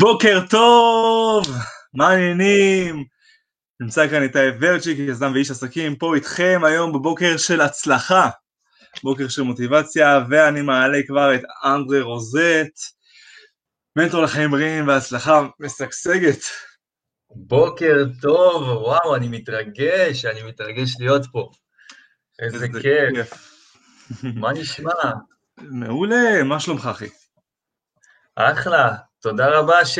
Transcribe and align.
בוקר 0.00 0.40
טוב, 0.50 1.46
מה 1.94 2.08
העניינים? 2.08 3.04
נמצא 3.80 4.08
כאן 4.08 4.22
איתי 4.22 4.38
ורצ'יק, 4.60 4.98
יזם 4.98 5.32
ואיש 5.34 5.50
עסקים, 5.50 5.96
פה 5.96 6.14
איתכם 6.14 6.60
היום 6.64 6.92
בבוקר 6.92 7.36
של 7.36 7.60
הצלחה, 7.60 8.30
בוקר 9.02 9.28
של 9.28 9.42
מוטיבציה, 9.42 10.18
ואני 10.30 10.62
מעלה 10.62 10.98
כבר 11.06 11.34
את 11.34 11.40
אנדרי 11.64 12.00
רוזט, 12.00 12.78
מנטור 13.96 14.22
לחיים 14.22 14.50
בריאים 14.50 14.88
והצלחה 14.88 15.40
משגשגת. 15.60 16.40
בוקר 17.30 17.96
טוב, 18.22 18.62
וואו, 18.62 19.16
אני 19.16 19.28
מתרגש, 19.28 20.24
אני 20.24 20.42
מתרגש 20.42 20.96
להיות 21.00 21.22
פה. 21.32 21.50
איזה 22.38 22.66
כיף. 22.82 23.56
מה 24.34 24.52
נשמע? 24.52 24.92
מעולה, 25.58 26.42
מה 26.44 26.60
שלומך 26.60 26.86
אחי? 26.86 27.08
אחלה, 28.36 28.96
תודה 29.20 29.58
רבה 29.58 29.84
ש... 29.84 29.98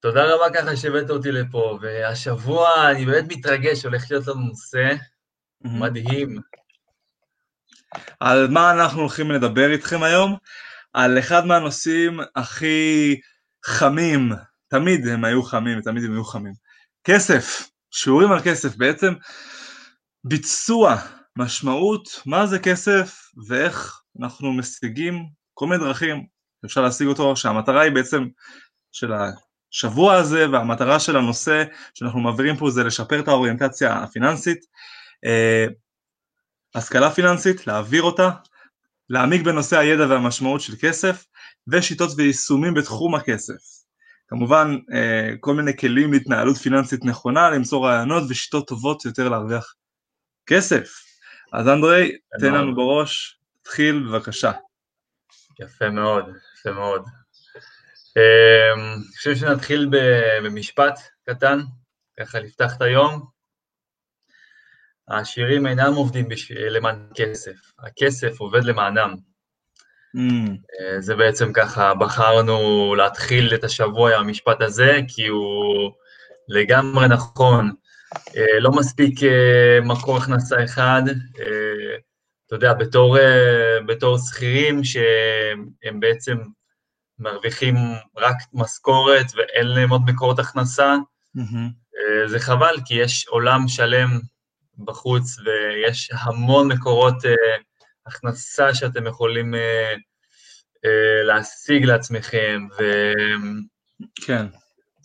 תודה 0.00 0.34
רבה 0.34 0.44
ככה 0.54 0.76
שהבאת 0.76 1.10
אותי 1.10 1.32
לפה, 1.32 1.78
והשבוע 1.82 2.90
אני 2.90 3.06
באמת 3.06 3.24
מתרגש, 3.28 3.84
הולך 3.84 4.10
להיות 4.10 4.26
לנו 4.26 4.40
נושא 4.40 4.94
מדהים. 5.64 6.38
על 8.20 8.48
מה 8.48 8.72
אנחנו 8.72 9.00
הולכים 9.00 9.30
לדבר 9.30 9.72
איתכם 9.72 10.02
היום? 10.02 10.36
על 10.92 11.18
אחד 11.18 11.46
מהנושאים 11.46 12.20
הכי 12.36 13.20
חמים, 13.64 14.32
תמיד 14.68 15.08
הם 15.08 15.24
היו 15.24 15.42
חמים, 15.42 15.80
תמיד 15.80 16.04
הם 16.04 16.12
היו 16.12 16.24
חמים. 16.24 16.52
כסף, 17.04 17.68
שיעורים 17.90 18.32
על 18.32 18.40
כסף, 18.44 18.76
בעצם 18.76 19.14
ביצוע, 20.24 20.96
משמעות, 21.38 22.22
מה 22.26 22.46
זה 22.46 22.58
כסף 22.58 23.30
ואיך 23.48 24.00
אנחנו 24.20 24.52
משיגים 24.52 25.26
כל 25.54 25.66
מיני 25.66 25.84
דרכים 25.84 26.35
אפשר 26.66 26.82
להשיג 26.82 27.06
אותו, 27.06 27.36
שהמטרה 27.36 27.82
היא 27.82 27.92
בעצם 27.92 28.26
של 28.92 29.12
השבוע 29.12 30.14
הזה 30.14 30.50
והמטרה 30.50 31.00
של 31.00 31.16
הנושא 31.16 31.64
שאנחנו 31.94 32.20
מעבירים 32.20 32.56
פה 32.56 32.70
זה 32.70 32.84
לשפר 32.84 33.20
את 33.20 33.28
האוריינטציה 33.28 34.02
הפיננסית, 34.02 34.58
אה, 35.24 35.66
השכלה 36.74 37.10
פיננסית, 37.10 37.66
להעביר 37.66 38.02
אותה, 38.02 38.30
להעמיק 39.10 39.42
בנושא 39.42 39.78
הידע 39.78 40.06
והמשמעות 40.06 40.60
של 40.60 40.72
כסף 40.80 41.24
ושיטות 41.68 42.10
ויישומים 42.16 42.74
בתחום 42.74 43.14
הכסף. 43.14 43.76
כמובן 44.28 44.76
אה, 44.92 45.30
כל 45.40 45.54
מיני 45.54 45.76
כלים 45.76 46.12
להתנהלות 46.12 46.56
פיננסית 46.56 47.04
נכונה, 47.04 47.50
למצוא 47.50 47.86
רעיונות 47.86 48.22
ושיטות 48.28 48.68
טובות 48.68 49.04
יותר 49.04 49.28
להרוויח 49.28 49.74
כסף. 50.46 51.06
אז 51.52 51.68
אנדרי, 51.68 52.12
תן 52.40 52.54
לנו 52.54 52.74
בראש, 52.74 53.38
תתחיל 53.62 54.06
בבקשה. 54.08 54.52
יפה 55.60 55.90
מאוד, 55.90 56.24
יפה 56.58 56.72
מאוד. 56.72 57.04
אמ, 58.16 58.80
אני 58.96 59.16
חושב 59.16 59.34
שנתחיל 59.34 59.90
במשפט 60.42 60.98
קטן, 61.28 61.60
ככה 62.20 62.38
לפתח 62.38 62.76
את 62.76 62.82
היום. 62.82 63.36
העשירים 65.08 65.66
אינם 65.66 65.94
עובדים 65.94 66.28
למען 66.70 67.08
כסף, 67.14 67.72
הכסף 67.78 68.40
עובד 68.40 68.64
למענם. 68.64 69.14
Mm. 70.16 70.50
זה 70.98 71.14
בעצם 71.14 71.52
ככה, 71.52 71.94
בחרנו 71.94 72.94
להתחיל 72.94 73.54
את 73.54 73.64
השבוע 73.64 74.14
עם 74.14 74.20
המשפט 74.20 74.60
הזה, 74.60 74.98
כי 75.08 75.26
הוא 75.26 75.92
לגמרי 76.48 77.08
נכון. 77.08 77.72
אה, 78.36 78.60
לא 78.60 78.70
מספיק 78.70 79.22
אה, 79.22 79.78
מקור 79.82 80.16
הכנסה 80.16 80.64
אחד, 80.64 81.02
אתה 82.46 82.54
יודע, 82.54 82.72
בתור, 82.72 83.18
בתור 83.86 84.18
שכירים 84.18 84.84
שהם 84.84 86.00
בעצם 86.00 86.36
מרוויחים 87.18 87.74
רק 88.16 88.36
משכורת 88.52 89.26
ואין 89.36 89.66
להם 89.66 89.90
עוד 89.90 90.02
מקורות 90.06 90.38
הכנסה, 90.38 90.94
mm-hmm. 91.36 92.26
זה 92.26 92.40
חבל, 92.40 92.76
כי 92.84 92.94
יש 92.94 93.26
עולם 93.26 93.68
שלם 93.68 94.08
בחוץ 94.78 95.36
ויש 95.38 96.10
המון 96.12 96.68
מקורות 96.72 97.24
uh, 97.24 97.28
הכנסה 98.06 98.74
שאתם 98.74 99.06
יכולים 99.06 99.54
להשיג 101.24 101.84
לעצמכם, 101.84 102.66
כן. 104.24 104.46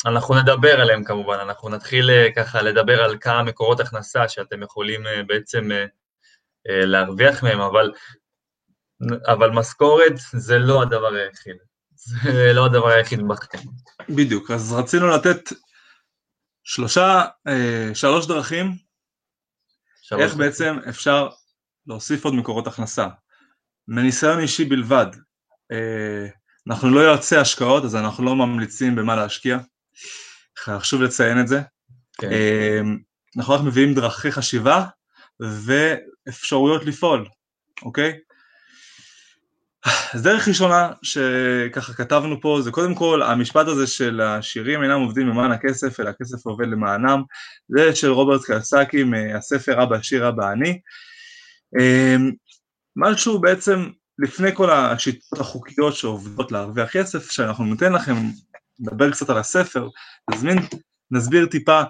אנחנו 0.06 0.36
נדבר 0.36 0.82
עליהם 0.82 1.04
כמובן, 1.04 1.38
אנחנו 1.40 1.70
נתחיל 1.70 2.10
ככה 2.36 2.62
לדבר 2.62 3.04
על 3.04 3.18
כמה 3.22 3.44
מקורות 3.44 3.80
הכנסה 3.80 4.28
שאתם 4.28 4.64
יכולים 4.64 5.04
בעצם 5.28 5.70
להרוויח 6.66 7.44
מהם, 7.44 7.60
אבל, 7.62 7.92
אבל 9.28 9.50
משכורת 9.50 10.14
זה 10.34 10.60
לא 10.60 10.82
הדבר 10.82 11.14
היחיד. 11.14 11.56
זה 12.24 12.54
לא 12.54 12.66
הדבר 12.66 12.88
היחיד 12.88 13.20
בחיים. 13.28 13.70
בדיוק, 14.10 14.52
אז 14.52 14.74
רצינו 14.74 15.08
לתת 15.08 15.40
שלושה, 16.64 17.26
אה, 17.48 17.90
שלוש 17.94 18.28
דרכים, 18.28 18.76
שלוש 20.02 20.22
איך 20.22 20.32
דרכים. 20.32 20.48
בעצם 20.48 20.78
אפשר 20.90 21.30
להוסיף 21.88 22.26
עוד 22.26 22.34
מקורות 22.34 22.68
הכנסה. 22.68 23.08
מניסיון 23.88 24.40
אישי 24.40 24.66
בלבד, 24.66 25.08
אה, 25.72 26.28
אנחנו 26.68 26.90
לא 26.90 27.00
יועצי 27.00 27.38
השקעות, 27.38 27.84
אז 27.84 27.96
אנחנו 27.96 28.26
לא 28.26 28.36
ממליצים 28.36 28.96
במה 28.96 29.16
להשקיע, 29.16 29.58
חשוב 30.60 31.02
לציין 31.02 31.40
את 31.40 31.48
זה. 31.48 31.62
כן. 32.18 32.32
אה, 32.32 32.80
אנחנו 33.38 33.54
רק 33.54 33.62
מביאים 33.62 33.94
דרכי 33.94 34.32
חשיבה 34.32 34.86
ואפשרויות 36.28 36.86
לפעול, 36.86 37.26
אוקיי? 37.82 38.20
אז 40.14 40.24
דרך 40.24 40.48
ראשונה 40.48 40.92
שככה 41.02 41.94
כתבנו 41.94 42.42
פה 42.42 42.60
זה 42.62 42.72
קודם 42.72 42.96
כל 42.96 43.22
המשפט 43.24 43.68
הזה 43.68 43.88
של 43.88 44.22
השירים 44.22 44.84
אינם 44.84 45.00
עובדים 45.02 45.28
למען 45.28 45.52
הכסף 45.52 46.00
אלא 46.00 46.10
הכסף 46.10 46.46
עובד 46.46 46.68
למענם. 46.68 47.24
זה 47.70 47.96
של 47.96 48.12
רוברט 48.12 48.44
קלסקי 48.44 49.04
מהספר 49.04 49.84
אבא 49.84 49.96
עשיר 49.96 50.30
אבא 50.30 50.52
אני 50.52 50.80
אמ, 51.80 52.32
משהו 52.96 53.42
בעצם 53.42 53.90
לפני 54.20 54.56
כל 54.56 54.70
השיטות 54.70 55.40
החוקיות 55.40 55.96
שעובדות 55.96 56.52
להרוויח 56.52 56.92
כסף 56.92 57.32
שאנחנו 57.32 57.66
ניתן 57.66 57.94
לכם 57.94 58.16
נדבר 58.80 59.12
קצת 59.12 59.30
על 59.30 59.38
הספר 59.38 59.90
נזמין 60.32 60.58
נסביר 61.12 61.46
טיפה 61.46 61.82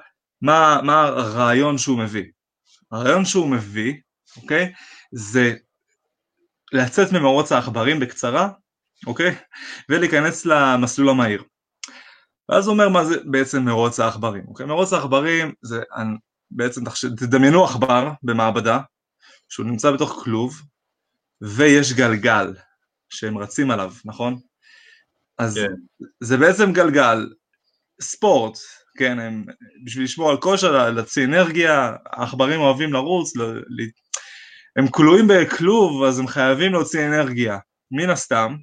מה, 0.42 0.80
מה 0.84 1.02
הרעיון 1.02 1.78
שהוא 1.78 2.00
מביא. 2.00 2.26
הרעיון 2.92 3.26
שהוא 3.26 3.50
מביא 3.50 3.94
אוקיי 4.38 4.74
זה 5.12 5.54
לצאת 6.72 7.12
ממרוץ 7.12 7.52
העכברים 7.52 8.00
בקצרה, 8.00 8.50
אוקיי? 9.08 9.36
ולהיכנס 9.90 10.46
למסלול 10.46 11.10
המהיר. 11.10 11.44
ואז 12.50 12.68
הוא 12.68 12.74
אומר 12.74 12.90
מה 12.90 13.06
זה 13.06 13.16
בעצם 13.26 13.66
מרוץ 13.66 14.00
העכברים, 14.00 14.44
אוקיי? 14.48 14.66
מרוץ 14.66 14.94
העכברים 14.94 15.54
זה 15.62 15.82
בעצם, 16.52 16.82
תדמיינו 17.18 17.66
עכבר 17.66 18.12
במעבדה, 18.24 18.80
שהוא 19.50 19.66
נמצא 19.66 19.92
בתוך 19.92 20.22
כלוב, 20.24 20.62
ויש 21.42 21.94
גלגל 21.94 22.54
שהם 23.10 23.38
רצים 23.38 23.72
עליו, 23.72 23.94
נכון? 24.06 24.38
אז 25.38 25.56
כן. 25.56 25.74
זה 26.20 26.38
בעצם 26.38 26.74
גלגל, 26.74 27.30
ספורט, 28.02 28.58
כן, 28.98 29.20
הם, 29.20 29.46
בשביל 29.86 30.04
לשמור 30.04 30.30
על 30.30 30.38
כושר, 30.38 30.92
להוציא 30.92 31.26
אנרגיה, 31.26 31.96
העכברים 32.06 32.60
אוהבים 32.60 32.94
לרוץ, 32.94 33.34
הם 34.76 34.88
כלואים 34.88 35.28
בכלוב 35.28 36.04
אז 36.04 36.20
הם 36.20 36.28
חייבים 36.28 36.72
להוציא 36.72 37.08
אנרגיה, 37.08 37.58
מן 37.92 38.10
הסתם, 38.10 38.56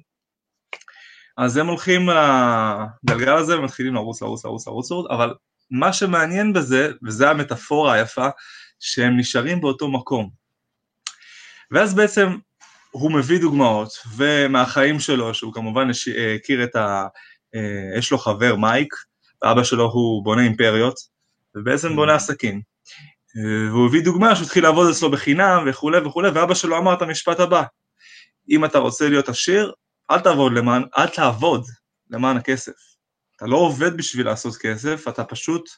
אז 1.37 1.57
הם 1.57 1.67
הולכים 1.67 2.09
לגלגל 2.09 3.33
הזה 3.33 3.59
ומתחילים 3.59 3.93
לרוץ, 3.93 4.21
לרוץ, 4.21 4.45
לרוץ, 4.45 4.67
לרוץ, 4.67 4.91
לרוץ, 4.91 5.07
אבל 5.11 5.33
מה 5.71 5.93
שמעניין 5.93 6.53
בזה, 6.53 6.91
וזה 7.03 7.29
המטאפורה 7.29 7.93
היפה, 7.93 8.27
שהם 8.79 9.17
נשארים 9.17 9.61
באותו 9.61 9.91
מקום. 9.91 10.29
ואז 11.71 11.93
בעצם 11.93 12.37
הוא 12.91 13.11
מביא 13.11 13.41
דוגמאות, 13.41 13.89
ומהחיים 14.15 14.99
שלו, 14.99 15.33
שהוא 15.33 15.53
כמובן 15.53 15.87
הכיר 16.35 16.63
את 16.63 16.75
ה... 16.75 17.07
אה, 17.55 17.97
יש 17.97 18.11
לו 18.11 18.17
חבר 18.17 18.55
מייק, 18.55 18.93
ואבא 19.41 19.63
שלו 19.63 19.91
הוא 19.91 20.23
בונה 20.23 20.41
אימפריות, 20.41 20.95
ובעצם 21.55 21.95
בונה 21.95 22.15
עסקים. 22.15 22.61
והוא 23.35 23.87
הביא 23.87 24.03
דוגמה 24.03 24.35
שהוא 24.35 24.45
התחיל 24.45 24.63
לעבוד 24.63 24.89
אצלו 24.89 25.11
בחינם 25.11 25.63
וכולי 25.67 25.97
וכולי, 25.97 26.29
ואבא 26.29 26.53
שלו 26.53 26.77
אמר 26.77 26.93
את 26.93 27.01
המשפט 27.01 27.39
הבא, 27.39 27.63
אם 28.49 28.65
אתה 28.65 28.77
רוצה 28.77 29.09
להיות 29.09 29.29
עשיר, 29.29 29.73
אל 30.11 30.19
תעבוד 30.19 30.53
למען, 30.53 30.83
אל 30.97 31.07
תעבוד 31.07 31.65
למען 32.09 32.37
הכסף. 32.37 32.71
אתה 33.35 33.45
לא 33.45 33.57
עובד 33.57 33.97
בשביל 33.97 34.25
לעשות 34.25 34.55
כסף, 34.55 35.07
אתה 35.07 35.23
פשוט 35.23 35.69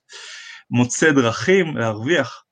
מוצא 0.70 1.12
דרכים 1.12 1.78
להרוויח. 1.78 2.44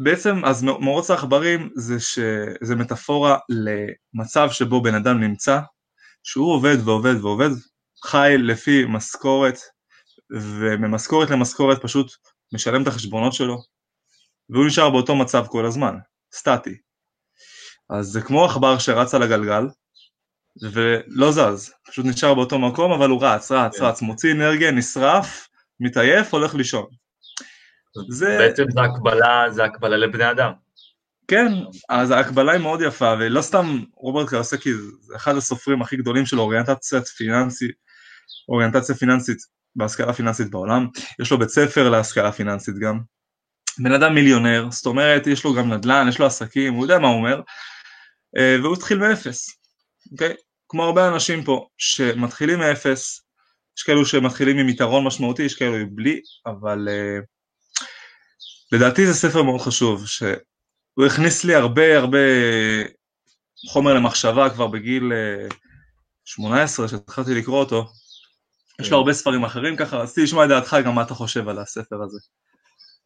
ובעצם, 0.00 0.44
אז 0.44 0.62
מרוץ 0.62 1.10
העכברים 1.10 1.70
זה, 1.76 2.00
ש... 2.00 2.18
זה 2.62 2.76
מטאפורה 2.76 3.38
למצב 3.48 4.50
שבו 4.50 4.82
בן 4.82 4.94
אדם 4.94 5.20
נמצא, 5.20 5.60
שהוא 6.22 6.54
עובד 6.54 6.76
ועובד 6.84 7.14
ועובד, 7.22 7.50
חי 8.04 8.34
לפי 8.38 8.84
משכורת 8.88 9.58
וממשכורת 10.30 11.30
למשכורת 11.30 11.82
פשוט 11.82 12.12
משלם 12.52 12.82
את 12.82 12.86
החשבונות 12.86 13.32
שלו, 13.32 13.62
והוא 14.50 14.66
נשאר 14.66 14.90
באותו 14.90 15.16
מצב 15.16 15.46
כל 15.48 15.66
הזמן, 15.66 15.94
סטטי. 16.34 16.76
אז 17.90 18.06
זה 18.06 18.22
כמו 18.22 18.44
עכבר 18.44 18.78
שרץ 18.78 19.14
על 19.14 19.22
הגלגל, 19.22 19.64
ולא 20.62 21.32
זז, 21.32 21.72
פשוט 21.90 22.06
נשאר 22.06 22.34
באותו 22.34 22.58
מקום 22.58 22.92
אבל 22.92 23.10
הוא 23.10 23.24
רץ, 23.24 23.52
רץ, 23.52 23.78
כן. 23.78 23.84
רץ, 23.84 24.02
מוציא 24.02 24.32
אנרגיה, 24.32 24.70
נשרף, 24.70 25.48
מתעייף, 25.80 26.34
הולך 26.34 26.54
לישון. 26.54 26.86
זה... 28.08 28.38
בעצם 28.38 28.64
זה 28.70 28.80
הקבלה, 28.80 29.50
זה 29.50 29.64
הקבלה 29.64 29.96
לבני 29.96 30.30
אדם. 30.30 30.52
כן, 31.28 31.52
אז 31.88 32.10
ההקבלה 32.10 32.52
היא 32.52 32.60
מאוד 32.60 32.80
יפה, 32.80 33.14
ולא 33.20 33.42
סתם 33.42 33.80
רוברט 33.94 34.28
קרסקי 34.28 34.74
זה 34.74 35.16
אחד 35.16 35.36
הסופרים 35.36 35.82
הכי 35.82 35.96
גדולים 35.96 36.26
של 36.26 36.40
אוריינטציה 36.40 37.00
פיננסית, 37.02 37.70
אוריינטציה 38.48 38.94
פיננסית 38.94 39.38
בהשכלה 39.76 40.12
פיננסית 40.12 40.50
בעולם, 40.50 40.86
יש 41.22 41.30
לו 41.30 41.38
בית 41.38 41.48
ספר 41.48 41.88
להשכלה 41.88 42.32
פיננסית 42.32 42.74
גם. 42.78 43.00
בן 43.78 43.92
אדם 43.92 44.14
מיליונר, 44.14 44.68
זאת 44.70 44.86
אומרת 44.86 45.26
יש 45.26 45.44
לו 45.44 45.54
גם 45.54 45.72
נדל"ן, 45.72 46.06
יש 46.08 46.18
לו 46.18 46.26
עסקים, 46.26 46.74
הוא 46.74 46.84
יודע 46.84 46.98
מה 46.98 47.08
הוא 47.08 47.16
אומר, 47.16 47.40
אה, 48.36 48.56
והוא 48.62 48.74
התחיל 48.76 48.98
מאפס, 48.98 49.50
אוקיי? 50.12 50.34
כמו 50.68 50.84
הרבה 50.84 51.08
אנשים 51.08 51.44
פה 51.44 51.66
שמתחילים 51.78 52.58
מאפס, 52.58 53.20
יש 53.78 53.82
כאלו 53.82 54.06
שמתחילים 54.06 54.58
עם 54.58 54.68
יתרון 54.68 55.04
משמעותי, 55.04 55.42
יש 55.42 55.54
כאלו 55.54 55.76
בלי, 55.90 56.20
אבל 56.46 56.88
uh, 56.88 57.24
לדעתי 58.72 59.06
זה 59.06 59.14
ספר 59.14 59.42
מאוד 59.42 59.60
חשוב, 59.60 60.06
שהוא 60.06 61.06
הכניס 61.06 61.44
לי 61.44 61.54
הרבה 61.54 61.98
הרבה 61.98 62.18
חומר 63.70 63.94
למחשבה 63.94 64.50
כבר 64.50 64.66
בגיל 64.66 65.12
uh, 65.50 65.54
18 66.24 66.88
שהתחלתי 66.88 67.34
לקרוא 67.34 67.58
אותו, 67.58 67.88
יש 68.80 68.90
לו 68.90 68.96
הרבה 68.96 69.12
ספרים 69.12 69.44
אחרים 69.44 69.76
ככה, 69.76 69.96
רציתי 69.96 70.22
לשמוע 70.22 70.44
את 70.44 70.48
דעתך 70.48 70.76
גם 70.84 70.94
מה 70.94 71.02
אתה 71.02 71.14
חושב 71.14 71.48
על 71.48 71.58
הספר 71.58 72.02
הזה. 72.02 72.18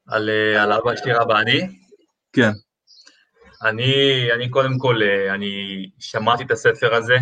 על, 0.09 0.31
על 0.59 0.73
אבא 0.73 0.97
שירה 0.97 1.27
ואני? 1.29 1.61
כן. 2.33 2.51
אני, 3.63 3.93
אני 4.35 4.51
קודם 4.51 4.79
כל, 4.79 5.01
אני 5.35 5.51
שמעתי 5.99 6.43
את 6.45 6.51
הספר 6.51 6.95
הזה 6.95 7.17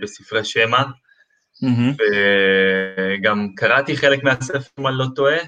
בספרי 0.00 0.44
שמע, 0.44 0.82
mm-hmm. 0.82 2.02
וגם 3.20 3.48
קראתי 3.56 3.96
חלק 3.96 4.24
מהספר, 4.24 4.58
אם 4.80 4.86
אני 4.86 4.98
לא 4.98 5.06
טועה, 5.14 5.38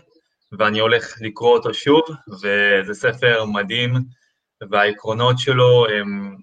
ואני 0.59 0.79
הולך 0.79 1.15
לקרוא 1.21 1.53
אותו 1.57 1.75
שוב, 1.75 2.03
וזה 2.43 2.95
ספר 2.95 3.45
מדהים, 3.45 3.95
והעקרונות 4.71 5.39
שלו 5.39 5.87
הם 5.89 6.37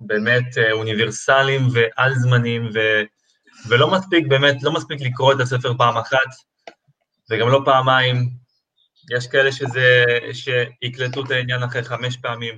באמת 0.00 0.58
אה, 0.58 0.72
אוניברסליים 0.72 1.62
ועל-זמניים, 1.72 2.70
ו... 2.74 2.78
ולא 3.68 3.90
מספיק, 3.90 4.26
באמת, 4.26 4.62
לא 4.62 4.72
מספיק 4.72 5.00
לקרוא 5.00 5.32
את 5.32 5.40
הספר 5.40 5.72
פעם 5.78 5.96
אחת, 5.96 6.28
וגם 7.30 7.48
לא 7.48 7.62
פעמיים. 7.64 8.30
יש 9.16 9.26
כאלה 9.26 9.52
שזה, 9.52 10.04
שיקלטו 10.32 11.24
את 11.24 11.30
העניין 11.30 11.62
אחרי 11.62 11.82
חמש 11.82 12.16
פעמים. 12.16 12.54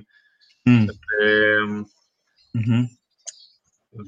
Mm. 0.69 0.91
ו... 0.91 1.23
Mm-hmm. 2.57 2.99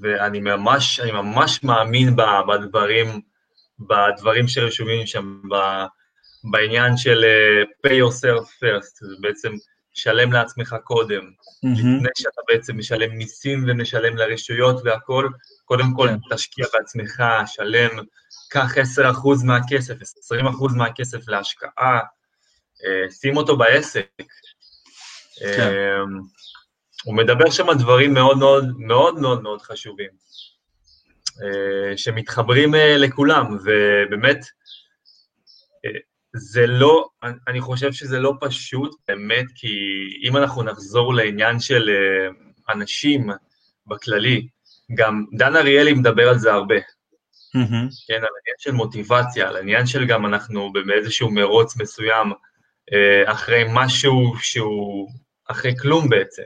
ואני 0.02 0.40
ממש, 0.40 1.00
אני 1.00 1.12
ממש 1.12 1.64
מאמין 1.64 2.16
בדברים, 2.48 3.22
בדברים 3.80 4.48
שרשומים 4.48 5.08
שם, 5.08 5.42
בעניין 6.44 6.98
של 6.98 7.24
uh, 7.24 7.88
pay 7.88 7.92
yourself 7.92 8.46
first, 8.46 9.08
זה 9.08 9.16
בעצם 9.20 9.52
שלם 9.94 10.32
לעצמך 10.32 10.76
קודם, 10.84 11.22
mm-hmm. 11.22 11.70
לפני 11.70 12.10
שאתה 12.18 12.42
בעצם 12.48 12.78
משלם 12.78 13.12
מיסים 13.12 13.66
ומשלם 13.68 14.18
לרשויות 14.18 14.82
והכל, 14.86 15.30
קודם 15.72 15.94
כל 15.96 16.08
כן. 16.08 16.36
תשקיע 16.36 16.66
בעצמך, 16.74 17.24
שלם, 17.46 17.90
קח 18.50 18.78
10% 18.78 19.46
מהכסף, 19.46 19.94
20% 19.94 20.76
מהכסף 20.78 21.28
להשקעה, 21.28 22.00
uh, 22.00 23.12
שים 23.12 23.38
אותו 23.38 23.58
בעסק. 23.58 24.08
כן. 25.40 25.72
Uh, 25.72 26.22
הוא 27.06 27.16
מדבר 27.16 27.50
שם 27.50 27.66
דברים 27.80 28.14
מאוד 28.14 28.38
מאוד 28.38 28.66
מאוד 28.78 29.20
מאוד 29.20 29.42
מאוד 29.42 29.62
חשובים, 29.62 30.10
אה, 31.44 31.98
שמתחברים 31.98 32.76
אה, 32.76 32.98
לכולם, 32.98 33.58
ובאמת, 33.64 34.46
אה, 35.86 35.90
זה 36.36 36.68
לא, 36.68 37.10
אני 37.48 37.62
חושב 37.62 37.92
שזה 37.92 38.20
לא 38.20 38.34
פשוט 38.42 38.96
באמת, 39.08 39.46
כי 39.56 39.70
אם 40.24 40.38
אנחנו 40.38 40.64
נחזור 40.64 41.14
לעניין 41.14 41.60
של 41.60 41.90
אנשים 42.70 43.30
בכללי, 43.88 44.48
גם 44.94 45.26
דן 45.38 45.56
אריאלי 45.56 45.94
מדבר 45.94 46.30
על 46.30 46.38
זה 46.38 46.54
הרבה, 46.54 46.76
mm-hmm. 46.78 48.08
כן, 48.08 48.14
על 48.14 48.30
עניין 48.42 48.56
של 48.58 48.72
מוטיבציה, 48.72 49.48
על 49.48 49.58
עניין 49.58 49.86
של 49.86 50.06
גם 50.06 50.26
אנחנו 50.26 50.72
באיזשהו 50.88 51.32
מרוץ 51.32 51.78
מסוים, 51.78 52.32
אחרי 53.26 53.64
משהו 53.70 54.34
שהוא, 54.40 55.10
אחרי 55.48 55.76
כלום 55.78 56.10
בעצם, 56.10 56.44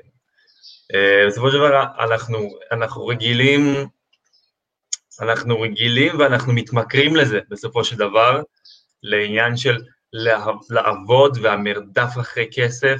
אה, 0.94 1.27
בסופו 1.27 1.51
של 1.51 1.57
דבר 1.57 1.83
אנחנו, 2.00 2.50
אנחנו 2.71 3.07
רגילים, 3.07 3.88
אנחנו 5.21 5.62
רגילים 5.62 6.19
ואנחנו 6.19 6.53
מתמכרים 6.53 7.15
לזה 7.15 7.39
בסופו 7.50 7.83
של 7.83 7.95
דבר, 7.95 8.41
לעניין 9.03 9.57
של 9.57 9.77
לעבוד 10.69 11.38
והמרדף 11.41 12.13
אחרי 12.21 12.48
כסף, 12.53 12.98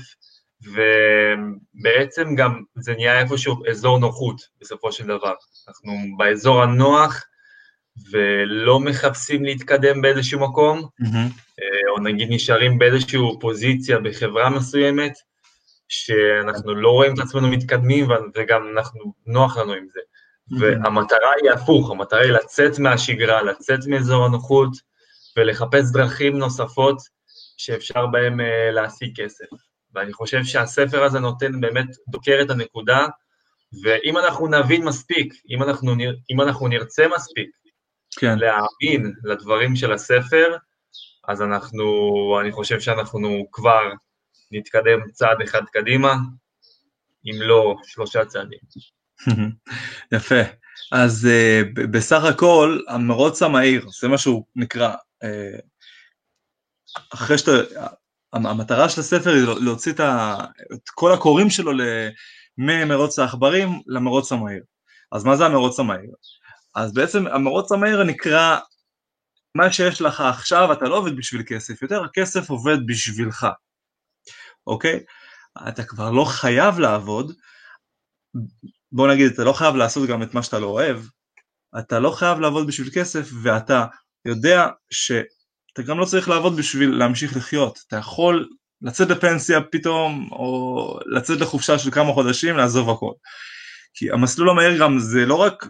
ובעצם 0.62 2.36
גם 2.36 2.64
זה 2.76 2.94
נהיה 2.94 3.20
איפשהו 3.20 3.66
אזור 3.70 4.00
נוחות 4.00 4.42
בסופו 4.62 4.92
של 4.92 5.04
דבר. 5.04 5.34
אנחנו 5.68 5.94
באזור 6.18 6.64
הנוח 6.64 7.24
ולא 8.12 8.80
מחפשים 8.80 9.46
להתקדם 9.46 10.02
באיזשהו 10.02 10.40
מקום, 10.40 10.80
mm-hmm. 10.80 11.62
או 11.90 12.00
נגיד 12.00 12.28
נשארים 12.32 12.80
באיזושהי 12.80 13.20
פוזיציה 13.40 14.00
בחברה 14.00 14.50
מסוימת, 14.50 15.14
שאנחנו 15.90 16.76
לא 16.76 16.90
רואים 16.90 17.14
את 17.14 17.20
עצמנו 17.20 17.48
מתקדמים 17.48 18.08
וגם 18.36 18.68
אנחנו, 18.78 19.14
נוח 19.26 19.58
לנו 19.58 19.74
עם 19.74 19.88
זה. 19.94 20.00
Mm-hmm. 20.00 20.56
והמטרה 20.60 21.32
היא 21.42 21.52
הפוך, 21.52 21.92
המטרה 21.92 22.22
היא 22.22 22.32
לצאת 22.32 22.80
מהשגרה, 22.80 23.42
לצאת 23.42 23.80
מאזור 23.88 24.26
הנוחות 24.26 24.72
ולחפש 25.38 25.92
דרכים 25.94 26.38
נוספות 26.38 26.98
שאפשר 27.58 28.06
בהן 28.08 28.40
uh, 28.40 28.44
להשיג 28.72 29.22
כסף. 29.22 29.46
ואני 29.96 30.14
חושב 30.14 30.44
שהספר 30.44 31.04
הזה 31.04 31.20
נותן 31.20 31.62
באמת, 31.62 31.88
דוקר 32.08 32.40
את 32.42 32.50
הנקודה, 32.50 33.08
ואם 33.84 34.18
אנחנו 34.18 34.48
נבין 34.48 34.86
מספיק, 34.86 35.34
אם 35.50 35.64
אנחנו, 35.64 35.96
אם 36.32 36.42
אנחנו 36.42 36.68
נרצה 36.68 37.06
מספיק 37.16 37.50
כן. 38.20 38.40
להאמין 38.40 39.14
לדברים 39.24 39.76
של 39.76 39.94
הספר, 39.94 40.58
אז 41.28 41.42
אנחנו, 41.42 41.86
אני 42.42 42.52
חושב 42.52 42.80
שאנחנו 42.80 43.48
כבר 43.52 43.92
נתקדם 44.52 45.12
צעד 45.12 45.42
אחד 45.42 45.62
קדימה, 45.74 46.16
אם 47.26 47.42
לא 47.42 47.76
שלושה 47.84 48.26
צעדים. 48.26 48.60
יפה. 50.16 50.42
אז 50.92 51.28
uh, 51.28 51.82
בסך 51.92 52.24
הכל, 52.24 52.80
המרוץ 52.88 53.42
המהיר, 53.42 53.86
זה 54.02 54.08
מה 54.08 54.18
שהוא 54.18 54.46
נקרא. 54.56 54.94
Uh, 55.24 55.62
אחרי 57.14 57.38
שאתה, 57.38 57.52
המטרה 58.36 58.90
של 58.90 59.02
הספר 59.02 59.30
היא 59.30 59.44
להוציא 59.66 59.92
את, 59.92 60.00
ה, 60.00 60.38
את 60.74 60.90
כל 60.90 61.14
הקוראים 61.14 61.50
שלו 61.50 61.72
ממרוץ 62.58 63.20
העכברים 63.20 63.82
למרוץ 63.88 64.32
המהיר. 64.32 64.64
אז 65.12 65.24
מה 65.24 65.36
זה 65.36 65.46
המרוץ 65.46 65.80
המהיר? 65.80 66.12
אז 66.76 66.94
בעצם 66.94 67.28
המרוץ 67.28 67.72
המהיר 67.72 68.04
נקרא 68.04 68.60
מה 69.56 69.72
שיש 69.74 70.02
לך 70.02 70.22
עכשיו, 70.22 70.74
אתה 70.74 70.86
לא 70.86 70.98
עובד 70.98 71.18
בשביל 71.18 71.44
כסף, 71.48 71.82
יותר 71.82 72.04
הכסף 72.04 72.50
עובד 72.50 72.78
בשבילך. 72.88 73.48
אוקיי? 74.68 75.04
אתה 75.70 75.84
כבר 75.84 76.12
לא 76.12 76.26
חייב 76.26 76.80
לעבוד, 76.80 77.34
בוא 78.92 79.08
נגיד, 79.08 79.32
אתה 79.32 79.44
לא 79.44 79.54
חייב 79.54 79.76
לעשות 79.76 80.10
גם 80.10 80.24
את 80.24 80.34
מה 80.34 80.44
שאתה 80.44 80.60
לא 80.60 80.68
אוהב, 80.68 81.00
אתה 81.80 82.00
לא 82.00 82.12
חייב 82.12 82.40
לעבוד 82.40 82.68
בשביל 82.68 82.90
כסף, 82.94 83.30
ואתה 83.44 83.86
יודע 84.26 84.68
שאתה 85.76 85.88
גם 85.88 86.00
לא 86.00 86.06
צריך 86.06 86.30
לעבוד 86.30 86.58
בשביל 86.58 86.90
להמשיך 86.90 87.38
לחיות, 87.38 87.80
אתה 87.88 87.98
יכול 87.98 88.50
לצאת 88.82 89.10
לפנסיה 89.10 89.62
פתאום, 89.62 90.30
או 90.32 91.00
לצאת 91.06 91.40
לחופשה 91.40 91.80
של 91.80 91.92
כמה 91.92 92.14
חודשים, 92.14 92.58
לעזוב 92.58 92.90
הכל. 92.90 93.12
כי 93.94 94.12
המסלול 94.12 94.50
המהיר 94.50 94.80
גם 94.80 95.00
זה 95.00 95.26
לא 95.26 95.36
רק 95.36 95.68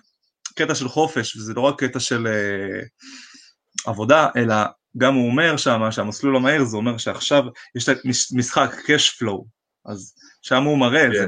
קטע 0.55 0.75
של 0.75 0.87
חופש, 0.87 1.35
וזה 1.35 1.53
לא 1.53 1.61
רק 1.61 1.83
קטע 1.83 1.99
של 1.99 2.27
uh, 2.27 3.89
עבודה, 3.89 4.27
אלא 4.35 4.55
גם 4.97 5.13
הוא 5.13 5.29
אומר 5.29 5.57
שם 5.57 5.81
שהמסלול 5.91 6.35
המהיר 6.35 6.63
זה 6.63 6.77
אומר 6.77 6.97
שעכשיו 6.97 7.43
יש 7.75 7.89
משחק 8.33 8.71
cash 8.73 9.21
flow, 9.21 9.43
אז 9.85 10.15
שם 10.41 10.63
הוא 10.63 10.77
מראה 10.77 11.05
את 11.05 11.11
זה. 11.11 11.27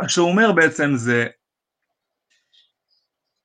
מה 0.00 0.04
אמ, 0.04 0.08
שהוא 0.08 0.28
אומר 0.28 0.52
בעצם 0.52 0.90
זה, 0.96 1.26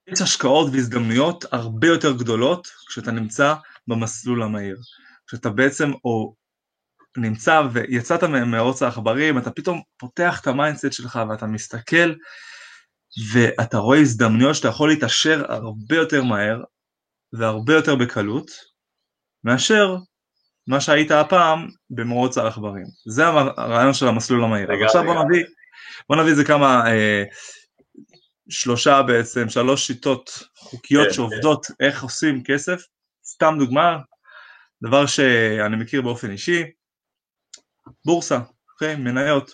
יש 0.07 0.21
השקעות 0.21 0.69
והזדמנויות 0.74 1.45
הרבה 1.51 1.88
יותר 1.88 2.12
גדולות 2.12 2.67
כשאתה 2.88 3.12
נמצא 3.12 3.53
במסלול 3.88 4.43
המהיר. 4.43 4.77
כשאתה 5.27 5.50
בעצם 5.50 5.91
או 6.03 6.35
נמצא 7.17 7.62
ויצאת 7.74 8.24
ממרוץ 8.24 8.81
העכברים, 8.81 9.38
אתה 9.38 9.51
פתאום 9.51 9.81
פותח 9.97 10.39
את 10.41 10.47
ה 10.47 10.53
mindset 10.53 10.93
שלך 10.93 11.19
ואתה 11.29 11.45
מסתכל 11.45 12.13
ואתה 13.33 13.77
רואה 13.77 14.00
הזדמנויות 14.00 14.55
שאתה 14.55 14.67
יכול 14.67 14.89
להתעשר 14.89 15.43
הרבה 15.47 15.95
יותר 15.95 16.24
מהר 16.24 16.63
והרבה 17.33 17.74
יותר 17.74 17.95
בקלות 17.95 18.51
מאשר 19.43 19.95
מה 20.67 20.81
שהיית 20.81 21.12
הפעם 21.12 21.67
במרוץ 21.89 22.38
העכברים. 22.38 22.85
זה 23.07 23.27
הרעיון 23.27 23.93
של 23.93 24.07
המסלול 24.07 24.43
המהיר. 24.43 24.71
עכשיו 24.85 25.03
בוא 25.03 25.24
נביא, 25.24 25.43
בוא 26.09 26.15
נביא 26.15 26.31
את 26.31 26.35
זה 26.35 26.43
כמה, 26.43 26.91
אה, 26.91 27.24
שלושה 28.49 29.01
בעצם, 29.01 29.49
שלוש 29.49 29.87
שיטות 29.87 30.47
חוקיות 30.57 31.07
כן, 31.07 31.13
שעובדות 31.13 31.67
איך 31.79 32.03
עושים 32.03 32.43
כסף. 32.43 32.81
סתם 33.25 33.55
דוגמה, 33.59 33.97
דבר 34.83 35.05
שאני 35.05 35.75
מכיר 35.75 36.01
באופן 36.01 36.31
אישי, 36.31 36.63
בורסה, 38.05 38.39
אוקיי, 38.73 38.95
מניות. 38.95 39.51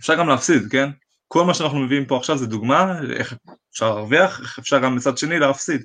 אפשר 0.00 0.14
גם 0.14 0.28
להפסיד, 0.28 0.62
כן? 0.70 0.88
כל 1.28 1.44
מה 1.44 1.54
שאנחנו 1.54 1.78
מביאים 1.78 2.06
פה 2.06 2.16
עכשיו 2.16 2.38
זה 2.38 2.46
דוגמה, 2.46 3.00
איך 3.16 3.34
אפשר 3.72 3.94
להרוויח, 3.94 4.40
איך 4.40 4.58
אפשר 4.58 4.78
גם 4.78 4.96
מצד 4.96 5.18
שני 5.18 5.38
להפסיד. 5.38 5.84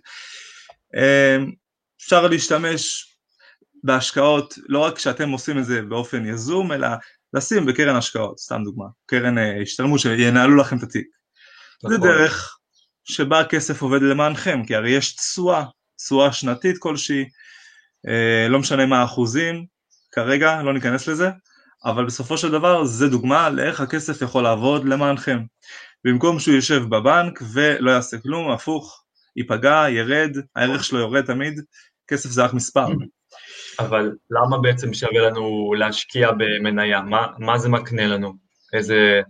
אמ, 0.96 1.52
אפשר 2.02 2.28
להשתמש 2.28 3.16
בהשקעות, 3.84 4.54
לא 4.68 4.80
רק 4.80 4.96
כשאתם 4.96 5.30
עושים 5.30 5.60
את 5.60 5.66
זה 5.66 5.82
באופן 5.82 6.26
יזום, 6.26 6.72
אלא 6.72 6.88
לשים 7.34 7.66
בקרן 7.66 7.96
השקעות, 7.96 8.40
סתם 8.40 8.62
דוגמה, 8.64 8.86
קרן 9.06 9.38
אה, 9.38 9.62
השתלמות 9.62 10.00
שינהלו 10.00 10.56
לכם 10.56 10.78
את 10.78 10.84
התיק. 10.84 11.08
זה 11.82 11.98
נכון. 11.98 12.10
דרך 12.10 12.58
שבה 13.04 13.40
הכסף 13.40 13.82
עובד 13.82 14.02
למענכם, 14.02 14.66
כי 14.66 14.76
הרי 14.76 14.90
יש 14.90 15.16
תשואה, 15.16 15.66
תשואה 15.98 16.34
שנתית 16.34 16.78
כלשהי, 16.78 17.26
אה, 18.08 18.48
לא 18.50 18.60
משנה 18.60 18.86
מה 18.86 19.02
האחוזים, 19.02 19.66
כרגע 20.12 20.62
לא 20.64 20.74
ניכנס 20.74 21.08
לזה, 21.08 21.30
אבל 21.86 22.06
בסופו 22.06 22.38
של 22.38 22.52
דבר 22.52 22.86
זה 22.86 23.08
דוגמה 23.08 23.50
לאיך 23.50 23.82
הכסף 23.82 24.22
יכול 24.22 24.44
לעבוד 24.44 24.86
למענכם. 24.86 25.40
במקום 26.06 26.40
שהוא 26.40 26.56
יושב 26.56 26.82
בבנק 26.90 27.42
ולא 27.54 27.92
יעשה 27.92 28.18
כלום, 28.18 28.52
הפוך, 28.52 29.04
ייפגע, 29.36 29.86
ירד, 29.90 30.38
הערך 30.56 30.84
שלו 30.84 31.00
יורד 31.00 31.26
תמיד, 31.26 31.62
כסף 32.08 32.30
זה 32.30 32.44
רק 32.44 32.54
מספר. 32.54 32.88
אבל 33.80 34.12
למה 34.32 34.58
בעצם 34.58 34.94
שווה 34.94 35.22
לנו 35.22 35.74
להשקיע 35.78 36.32
במניה? 36.32 37.02
מה, 37.02 37.28
מה 37.40 37.58
זה 37.58 37.70
מקנה 37.70 38.08
לנו? 38.08 38.34
איזה 38.74 39.22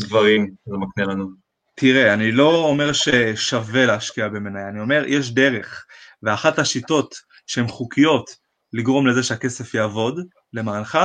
דברים 0.00 0.54
זה 0.66 0.76
מקנה 0.76 1.12
לנו? 1.12 1.45
תראה, 1.80 2.14
אני 2.14 2.32
לא 2.32 2.64
אומר 2.64 2.92
ששווה 2.92 3.86
להשקיע 3.86 4.28
במניה, 4.28 4.68
אני 4.68 4.80
אומר 4.80 5.04
יש 5.06 5.30
דרך, 5.30 5.86
ואחת 6.22 6.58
השיטות 6.58 7.14
שהן 7.46 7.68
חוקיות 7.68 8.30
לגרום 8.72 9.06
לזה 9.06 9.22
שהכסף 9.22 9.74
יעבוד 9.74 10.20
למענך, 10.52 10.98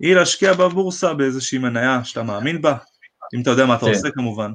היא 0.00 0.14
להשקיע 0.14 0.52
בבורסה 0.52 1.14
באיזושהי 1.14 1.58
מניה 1.58 2.04
שאתה 2.04 2.22
מאמין 2.22 2.62
בה, 2.62 2.76
אם 3.34 3.42
אתה 3.42 3.50
יודע 3.50 3.66
מה 3.66 3.74
אתה 3.74 3.86
כן. 3.86 3.92
עושה 3.92 4.10
כמובן. 4.10 4.52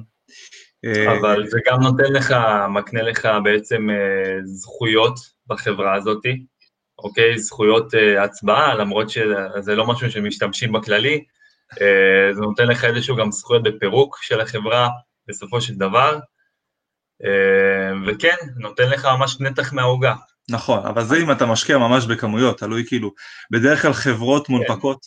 אבל 1.06 1.46
זה 1.46 1.58
גם 1.66 1.80
נותן 1.80 2.12
לך, 2.12 2.34
מקנה 2.70 3.02
לך 3.02 3.28
בעצם 3.44 3.90
אה, 3.90 4.38
זכויות 4.44 5.14
בחברה 5.46 5.94
הזאתי, 5.94 6.44
אוקיי? 6.98 7.38
זכויות 7.38 7.94
אה, 7.94 8.24
הצבעה, 8.24 8.74
למרות 8.74 9.10
שזה 9.10 9.74
לא 9.74 9.86
משהו 9.86 10.10
שמשתמשים 10.10 10.72
בכללי, 10.72 11.24
אה, 11.80 12.34
זה 12.34 12.40
נותן 12.40 12.66
לך 12.66 12.84
איזשהו 12.84 13.16
גם 13.16 13.32
זכויות 13.32 13.62
בפירוק 13.62 14.18
של 14.22 14.40
החברה 14.40 14.88
בסופו 15.28 15.60
של 15.60 15.74
דבר, 15.74 16.18
אה, 17.24 17.92
וכן, 18.06 18.36
נותן 18.56 18.88
לך 18.90 19.04
ממש 19.04 19.40
נתח 19.40 19.72
מהעוגה. 19.72 20.14
נכון, 20.50 20.86
אבל 20.86 21.04
זה 21.04 21.16
אם 21.16 21.32
אתה 21.32 21.46
משקיע 21.46 21.78
ממש 21.78 22.06
בכמויות, 22.06 22.58
תלוי 22.58 22.84
כאילו, 22.86 23.12
בדרך 23.50 23.82
כלל 23.82 23.92
כן. 23.92 23.98
חברות 23.98 24.48
מונפקות 24.48 25.06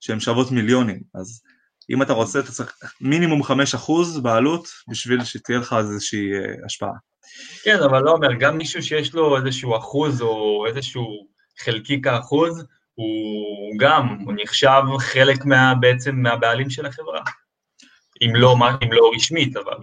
שהן 0.00 0.20
שוות 0.20 0.50
מיליונים, 0.50 1.00
אז 1.14 1.42
אם 1.90 2.02
אתה 2.02 2.12
רוצה 2.12 2.40
אתה 2.40 2.52
צריך 2.52 2.74
מינימום 3.00 3.42
5% 3.42 4.20
בעלות 4.22 4.68
בשביל 4.90 5.24
שתהיה 5.24 5.58
לך 5.58 5.76
איזושהי 5.78 6.32
אה, 6.32 6.64
השפעה. 6.66 6.92
כן, 7.64 7.78
אבל 7.82 8.02
לא 8.02 8.10
אומר, 8.10 8.28
גם 8.40 8.58
מישהו 8.58 8.82
שיש 8.82 9.14
לו 9.14 9.36
איזשהו 9.36 9.76
אחוז 9.76 10.22
או 10.22 10.64
איזשהו 10.68 11.28
חלקיק 11.58 12.06
האחוז, 12.06 12.64
הוא 12.94 13.78
גם, 13.80 14.18
הוא 14.24 14.34
נחשב 14.36 14.82
חלק 14.98 15.44
מה, 15.44 15.74
בעצם 15.80 16.16
מהבעלים 16.16 16.70
של 16.70 16.86
החברה. 16.86 17.20
אם 18.22 18.36
לא, 18.36 18.56
אם 18.82 18.92
לא 18.92 19.10
רשמית, 19.14 19.56
אבל. 19.56 19.76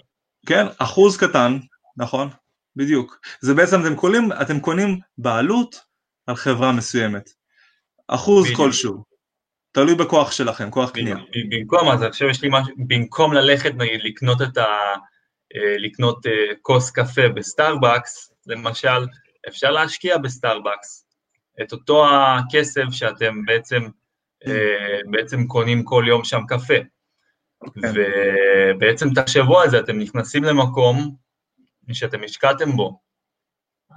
כן, 0.46 0.66
אחוז 0.78 1.18
קטן, 1.18 1.60
נכון, 1.98 2.30
בדיוק. 2.76 3.20
זה 3.42 3.54
בעצם 3.54 3.82
אתם 3.82 3.96
קונים, 3.96 4.32
אתם 4.42 4.60
קונים 4.60 5.00
בעלות 5.18 5.76
על 6.28 6.36
חברה 6.36 6.72
מסוימת. 6.72 7.30
אחוז 8.08 8.46
בדיוק. 8.46 8.60
כלשהו. 8.60 9.04
תלוי 9.72 9.96
בכוח 9.96 10.32
שלכם, 10.32 10.72
כוח 10.72 10.92
קנייה. 10.92 11.18
במקום, 11.50 11.90
אז 11.90 12.02
עכשיו 12.02 12.30
יש 12.30 12.42
לי 12.42 12.50
משהו, 12.52 12.74
במקום 12.88 13.34
ללכת 13.34 13.72
נגיד 13.76 14.02
לקנות 14.04 14.42
את 14.42 14.58
ה... 14.58 14.66
אה, 15.56 15.78
לקנות 15.78 16.26
אה, 16.26 16.56
כוס 16.62 16.92
קפה 16.92 17.30
בסטארבקס, 17.36 18.34
למשל, 18.48 19.08
אפשר 19.48 19.72
להשקיע 19.72 20.18
בסטארבקס. 20.18 21.06
את 21.62 21.72
אותו 21.72 22.06
הכסף 22.10 22.84
שאתם 22.92 23.46
בעצם, 23.46 23.82
אה, 24.48 25.00
בעצם 25.12 25.48
קונים 25.48 25.84
כל 25.84 26.04
יום 26.08 26.24
שם 26.24 26.42
קפה. 26.48 26.74
כן. 27.82 27.94
ובעצם 28.76 29.14
תחשבו 29.14 29.60
על 29.60 29.70
זה, 29.70 29.80
אתם 29.80 30.00
נכנסים 30.00 30.44
למקום 30.44 31.16
שאתם 31.94 32.24
השקעתם 32.24 32.72
בו, 32.72 33.00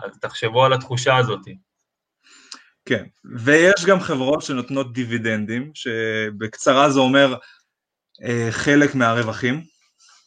אז 0.04 0.18
תחשבו 0.20 0.64
על 0.64 0.72
התחושה 0.72 1.16
הזאת. 1.16 1.40
כן, 2.84 3.04
ויש 3.24 3.84
גם 3.86 4.00
חברות 4.00 4.42
שנותנות 4.42 4.92
דיבידנדים, 4.92 5.70
שבקצרה 5.74 6.90
זה 6.90 7.00
אומר 7.00 7.34
אה, 8.22 8.48
חלק 8.50 8.94
מהרווחים. 8.94 9.62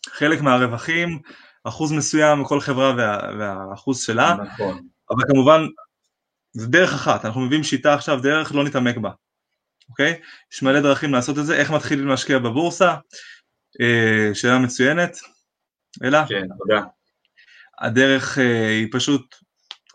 חלק 0.09 0.41
מהרווחים, 0.41 1.19
אחוז 1.63 1.91
מסוים 1.91 2.41
מכל 2.41 2.59
חברה 2.59 2.93
וה, 2.97 3.19
והאחוז 3.39 4.01
שלה, 4.01 4.35
נכון. 4.53 4.87
אבל 5.09 5.23
כמובן 5.27 5.61
זה 6.51 6.67
דרך 6.67 6.93
אחת, 6.93 7.25
אנחנו 7.25 7.41
מביאים 7.41 7.63
שיטה 7.63 7.93
עכשיו, 7.93 8.21
דרך 8.21 8.55
לא 8.55 8.63
נתעמק 8.63 8.97
בה, 8.97 9.11
אוקיי? 9.89 10.21
יש 10.53 10.63
מלא 10.63 10.79
דרכים 10.79 11.13
לעשות 11.13 11.39
את 11.39 11.45
זה, 11.45 11.55
איך 11.55 11.71
מתחילים 11.71 12.07
להשקיע 12.07 12.39
בבורסה, 12.39 12.95
אה, 13.81 14.35
שאלה 14.35 14.59
מצוינת, 14.59 15.17
אלא 16.03 16.25
כן, 16.25 16.47
תודה. 16.57 16.81
הדרך 17.81 18.39
אה, 18.39 18.69
היא 18.69 18.87
פשוט, 18.91 19.35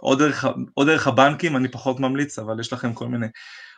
או 0.03 0.15
דרך, 0.15 0.45
או 0.77 0.85
דרך 0.85 1.07
הבנקים, 1.07 1.57
אני 1.57 1.69
פחות 1.69 2.01
ממליץ, 2.01 2.39
אבל 2.39 2.61
יש 2.61 2.73
לכם 2.73 2.93
כל 2.93 3.09
מיני, 3.09 3.27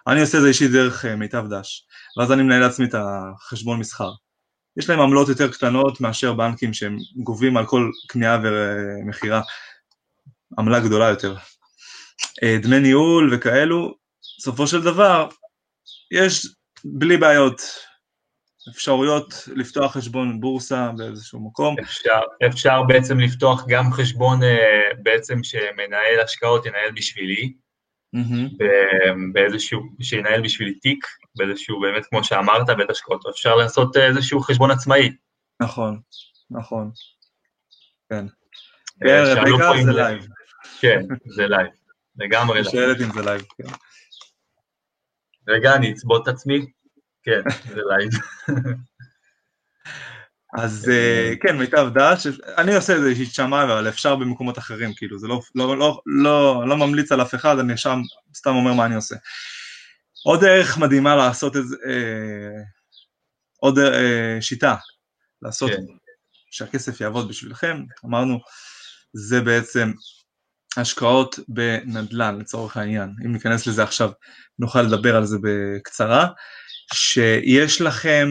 אני 0.06 0.20
עושה 0.20 0.38
את 0.38 0.42
זה 0.42 0.48
אישית 0.48 0.70
דרך 0.70 1.04
אה, 1.04 1.16
מיטב 1.16 1.44
דש, 1.50 1.86
ואז 2.18 2.32
אני 2.32 2.42
מנהל 2.42 2.60
לעצמי 2.60 2.86
את 2.86 2.94
החשבון 2.94 3.78
מסחר. 3.78 4.10
יש 4.76 4.90
להם 4.90 5.00
עמלות 5.00 5.28
יותר 5.28 5.52
קטנות 5.52 6.00
מאשר 6.00 6.32
בנקים 6.32 6.74
שהם 6.74 6.96
גובים 7.22 7.56
על 7.56 7.66
כל 7.66 7.90
קנייה 8.08 8.38
ומכירה 8.42 9.40
עמלה 10.58 10.80
גדולה 10.80 11.08
יותר. 11.08 11.36
דמי 12.62 12.80
ניהול 12.80 13.34
וכאלו, 13.34 13.94
בסופו 14.38 14.66
של 14.66 14.82
דבר, 14.82 15.28
יש 16.10 16.46
בלי 16.84 17.16
בעיות 17.16 17.62
אפשרויות 18.70 19.34
לפתוח 19.56 19.92
חשבון 19.96 20.40
בורסה 20.40 20.90
באיזשהו 20.96 21.46
מקום. 21.46 21.76
אפשר, 21.80 22.20
אפשר 22.46 22.82
בעצם 22.82 23.20
לפתוח 23.20 23.64
גם 23.68 23.92
חשבון 23.92 24.42
אה, 24.42 24.90
בעצם 25.02 25.42
שמנהל 25.42 26.20
השקעות 26.24 26.66
ינהל 26.66 26.90
בשבילי. 26.94 27.52
ב- 28.58 29.32
באיזשהו, 29.32 29.80
שינהל 30.00 30.42
בשבילי 30.42 30.74
תיק, 30.74 31.06
באיזשהו, 31.36 31.80
באמת 31.80 32.06
כמו 32.06 32.24
שאמרת, 32.24 32.66
בית 32.76 32.90
השקעות, 32.90 33.26
אפשר 33.30 33.54
לעשות 33.54 33.96
איזשהו 33.96 34.40
חשבון 34.40 34.70
עצמאי. 34.70 35.16
נכון, 35.62 36.00
נכון. 36.50 36.90
כן. 38.10 38.26
אה, 39.06 39.34
כן, 39.34 39.84
זה 39.84 39.92
live. 39.92 40.26
כן, 40.80 41.00
זה 41.26 41.46
live, 41.46 41.70
לגמרי 42.16 42.62
live. 42.62 42.70
שואלת 42.72 43.00
אם 43.00 43.12
זה 43.12 43.22
live, 43.22 43.42
כן. 43.58 43.68
רגע, 45.48 45.74
אני 45.74 45.92
אצבוט 45.92 46.28
את 46.28 46.34
עצמי. 46.34 46.66
כן, 47.22 47.40
זה 47.74 47.80
live. 47.88 48.10
אז 50.58 50.88
אה, 50.88 51.32
כן, 51.42 51.58
מיטב 51.58 51.88
דש, 51.94 52.26
אני 52.58 52.74
עושה 52.74 52.96
את 52.96 53.00
זה 53.00 53.08
אישית 53.08 53.34
שמה, 53.34 53.64
אבל 53.64 53.88
אפשר 53.88 54.16
במקומות 54.16 54.58
אחרים, 54.58 54.94
כאילו, 54.94 55.18
זה 55.18 55.28
לא, 55.28 55.40
לא, 55.54 55.78
לא, 55.78 56.00
לא, 56.06 56.64
לא 56.68 56.76
ממליץ 56.76 57.12
על 57.12 57.22
אף 57.22 57.34
אחד, 57.34 57.58
אני 57.58 57.76
שם 57.76 58.00
סתם 58.34 58.50
אומר 58.50 58.72
מה 58.72 58.86
אני 58.86 58.94
עושה. 58.94 59.16
עוד 60.24 60.40
דרך 60.40 60.78
מדהימה 60.78 61.16
לעשות 61.16 61.56
את 61.56 61.68
זה, 61.68 61.76
אה, 61.86 62.62
עוד 63.60 63.78
אה, 63.78 64.38
שיטה 64.40 64.74
לעשות 65.42 65.70
כן. 65.70 65.82
שהכסף 66.50 67.00
יעבוד 67.00 67.28
בשבילכם, 67.28 67.82
אמרנו, 68.04 68.40
זה 69.12 69.40
בעצם 69.40 69.92
השקעות 70.78 71.38
בנדל"ן 71.48 72.38
לצורך 72.38 72.76
העניין, 72.76 73.10
אם 73.24 73.32
ניכנס 73.32 73.66
לזה 73.66 73.82
עכשיו 73.82 74.10
נוכל 74.58 74.82
לדבר 74.82 75.16
על 75.16 75.24
זה 75.24 75.36
בקצרה, 75.42 76.28
שיש 76.94 77.80
לכם 77.80 78.28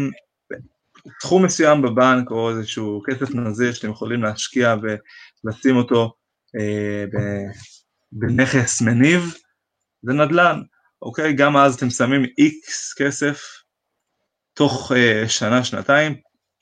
תחום 1.19 1.45
מסוים 1.45 1.81
בבנק 1.81 2.31
או 2.31 2.49
איזשהו 2.49 3.01
כסף 3.07 3.35
נזיר 3.35 3.73
שאתם 3.73 3.89
יכולים 3.89 4.23
להשקיע 4.23 4.75
ולשים 4.81 5.75
אותו 5.75 6.13
אה, 6.59 7.05
ב- 7.05 7.51
בנכס 8.11 8.81
מניב, 8.81 9.33
זה 10.03 10.13
נדל"ן, 10.13 10.61
אוקיי? 11.01 11.33
גם 11.33 11.57
אז 11.57 11.75
אתם 11.75 11.89
שמים 11.89 12.25
איקס 12.37 12.93
כסף 12.93 13.41
תוך 14.53 14.91
אה, 14.95 15.29
שנה, 15.29 15.63
שנתיים, 15.63 16.15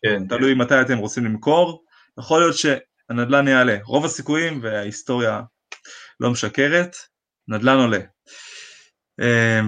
כן, 0.06 0.28
תלוי 0.28 0.54
מתי 0.54 0.82
אתם 0.82 0.98
רוצים 0.98 1.26
למכור, 1.26 1.84
יכול 2.20 2.42
להיות 2.42 2.56
שהנדל"ן 2.58 3.48
יעלה, 3.48 3.78
רוב 3.84 4.06
הסיכויים 4.06 4.60
וההיסטוריה 4.64 5.42
לא 6.24 6.32
משקרת, 6.32 6.96
נדל"ן 7.48 7.78
עולה. 7.78 8.00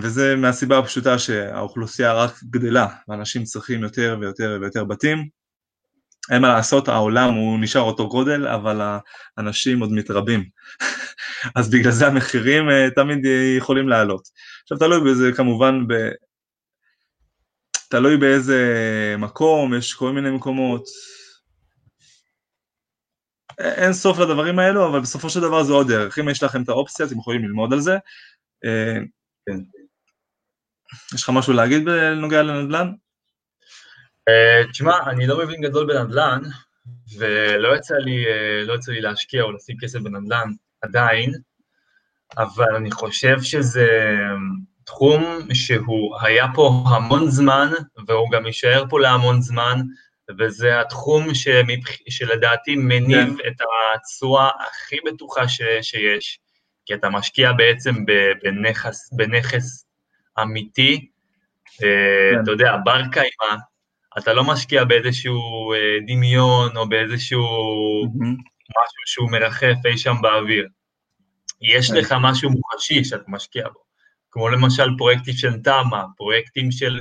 וזה 0.02 0.36
מהסיבה 0.36 0.78
הפשוטה 0.78 1.20
שהאוכלוסייה 1.20 2.14
רק 2.14 2.44
גדלה, 2.44 2.88
ואנשים 3.08 3.44
צריכים 3.44 3.84
יותר 3.84 4.18
ויותר 4.22 4.58
ויותר 4.62 4.84
בתים. 4.84 5.28
אין 6.32 6.42
מה 6.42 6.48
לעשות, 6.48 6.88
העולם 6.88 7.34
הוא 7.34 7.60
נשאר 7.60 7.82
אותו 7.82 8.10
גודל, 8.10 8.48
אבל 8.48 9.00
האנשים 9.38 9.80
עוד 9.80 9.92
מתרבים. 9.92 10.44
אז 11.56 11.70
בגלל 11.70 11.92
זה 11.92 12.08
המחירים 12.08 12.66
תמיד 12.96 13.20
יכולים 13.58 13.90
לעלות. 13.90 14.28
עכשיו 14.64 14.78
תלוי 14.78 15.12
בזה 15.12 15.32
כמובן, 15.36 15.88
ב... 15.88 15.94
תלוי 17.90 18.18
באיזה 18.18 18.60
מקום, 19.18 19.74
יש 19.74 19.94
כל 19.94 20.12
מיני 20.12 20.32
מקומות. 20.32 20.84
אין 23.60 23.94
סוף 23.94 24.20
לדברים 24.20 24.60
האלו, 24.60 24.88
אבל 24.88 25.00
בסופו 25.00 25.30
של 25.30 25.40
דבר 25.40 25.64
זה 25.64 25.74
עוד 25.74 25.88
דרך. 25.88 26.20
אם 26.20 26.30
יש 26.30 26.44
לכם 26.44 26.64
את 26.64 26.70
האופציה, 26.70 27.06
אתם 27.06 27.20
יכולים 27.20 27.44
ללמוד 27.44 27.74
על 27.74 27.80
זה. 27.80 27.98
כן. 29.46 29.60
יש 31.14 31.24
לך 31.24 31.30
משהו 31.30 31.54
להגיד 31.54 31.86
בנוגע 31.86 32.44
לנדל"ן? 32.44 32.92
אה, 34.30 34.72
תשמע, 34.72 34.98
אני 35.08 35.28
לא 35.28 35.38
מבין 35.44 35.62
גדול 35.62 35.88
בנדל"ן, 35.88 36.42
ולא 37.18 37.76
יצא 37.76 37.96
לי, 37.96 38.26
אה, 38.26 38.64
לא 38.66 38.74
יצא 38.74 38.92
לי 38.92 39.02
להשקיע 39.02 39.44
או 39.44 39.52
לשים 39.52 39.78
כסף 39.82 40.00
בנדל"ן 40.00 40.50
עדיין, 40.82 41.32
אבל 42.38 42.76
אני 42.76 42.92
חושב 42.92 43.42
שזה 43.42 43.88
תחום 44.84 45.24
שהוא 45.54 46.18
היה 46.22 46.46
פה 46.56 46.84
המון 46.88 47.30
זמן, 47.30 47.72
והוא 48.08 48.32
גם 48.32 48.46
יישאר 48.46 48.84
פה 48.90 49.00
להמון 49.00 49.42
זמן, 49.42 49.82
וזה 50.40 50.82
התחום 50.82 51.34
שמבח... 51.34 51.90
שלדעתי 52.10 52.76
מניב 52.76 53.38
כן. 53.38 53.48
את 53.48 53.56
התשואה 53.96 54.50
הכי 54.68 54.96
בטוחה 55.06 55.48
ש... 55.48 55.62
שיש, 55.82 56.40
כי 56.86 56.94
אתה 56.94 57.10
משקיע 57.10 57.52
בעצם 57.52 57.96
בנכס, 58.44 59.14
בנכס 59.14 59.86
אמיתי, 60.42 61.08
אה, 61.84 62.32
כן. 62.32 62.44
אתה 62.44 62.52
יודע, 62.52 62.78
בר 62.86 63.02
קיימא, 63.12 63.56
אתה 64.18 64.34
לא 64.34 64.44
משקיע 64.44 64.84
באיזשהו 64.84 65.74
אה, 65.74 65.98
דמיון 66.08 66.78
או 66.78 66.90
באיזשהו. 66.90 67.44
משהו 68.70 69.04
שהוא 69.06 69.32
מרחף 69.32 69.86
אי 69.86 69.98
שם 69.98 70.16
באוויר. 70.22 70.68
יש 71.62 71.92
כן. 71.92 71.98
לך 71.98 72.16
משהו 72.22 72.50
מוחשי 72.50 73.04
שאתה 73.04 73.24
משקיע 73.28 73.70
בו, 73.70 73.80
כמו 74.32 74.50
למשל 74.50 74.90
פרויקטים 74.98 75.34
של 75.34 75.62
תמ"א, 75.62 76.04
פרויקטים 76.18 76.72
של 76.72 77.00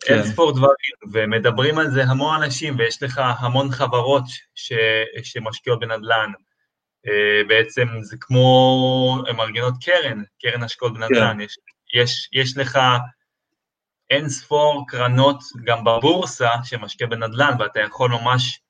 כן. 0.00 0.14
אין 0.14 0.32
ספור 0.32 0.52
דברים, 0.52 0.96
ומדברים 1.12 1.78
על 1.78 1.90
זה 1.90 2.04
המון 2.04 2.42
אנשים, 2.42 2.78
ויש 2.78 3.02
לך 3.02 3.20
המון 3.38 3.70
חברות 3.70 4.24
ש, 4.54 4.72
שמשקיעות 5.22 5.80
בנדל"ן. 5.80 6.32
אה, 7.06 7.42
בעצם 7.48 7.88
זה 8.02 8.16
כמו, 8.20 9.18
הן 9.28 9.36
מארגנות 9.36 9.74
קרן, 9.84 10.22
קרן 10.42 10.62
השקעות 10.62 10.94
בנדל"ן. 10.94 11.36
כן. 11.36 11.40
יש, 11.40 11.58
יש, 11.94 12.28
יש 12.32 12.56
לך 12.56 12.78
אין 14.10 14.28
ספור 14.28 14.84
קרנות 14.88 15.42
גם 15.64 15.84
בבורסה 15.84 16.50
שמשקיע 16.64 17.06
בנדל"ן, 17.06 17.54
ואתה 17.58 17.80
יכול 17.80 18.10
ממש, 18.10 18.60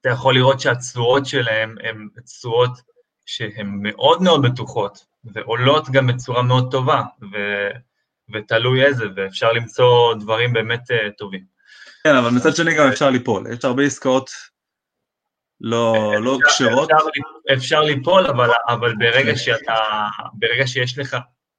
אתה 0.00 0.08
יכול 0.08 0.34
לראות 0.34 0.60
שהתשואות 0.60 1.26
שלהם 1.26 1.74
הן 1.82 2.08
תשואות 2.24 2.70
שהן 3.26 3.78
מאוד 3.82 4.22
מאוד 4.22 4.42
בטוחות, 4.42 5.06
ועולות 5.24 5.90
גם 5.90 6.06
בצורה 6.06 6.42
מאוד 6.42 6.70
טובה, 6.70 7.02
ו, 7.32 7.36
ותלוי 8.34 8.84
איזה, 8.84 9.04
ואפשר 9.16 9.52
למצוא 9.52 10.14
דברים 10.14 10.52
באמת 10.52 10.90
uh, 10.90 11.10
טובים. 11.18 11.44
כן, 12.04 12.16
אבל 12.16 12.30
מצד 12.30 12.56
שני 12.56 12.74
גם 12.74 12.88
אפשר 12.88 13.10
ליפול, 13.10 13.46
יש 13.52 13.64
הרבה 13.64 13.82
עסקאות 13.82 14.30
לא, 15.60 16.14
לא 16.20 16.38
כשרות. 16.46 16.90
אפשר, 16.90 17.04
אפשר 17.54 17.80
ליפול, 17.80 18.26
אבל, 18.26 18.50
אבל 18.68 18.94
ברגע 18.98 19.36
שאתה, 19.36 19.74
ברגע 20.34 20.66
שיש 20.66 20.98
לך 20.98 21.16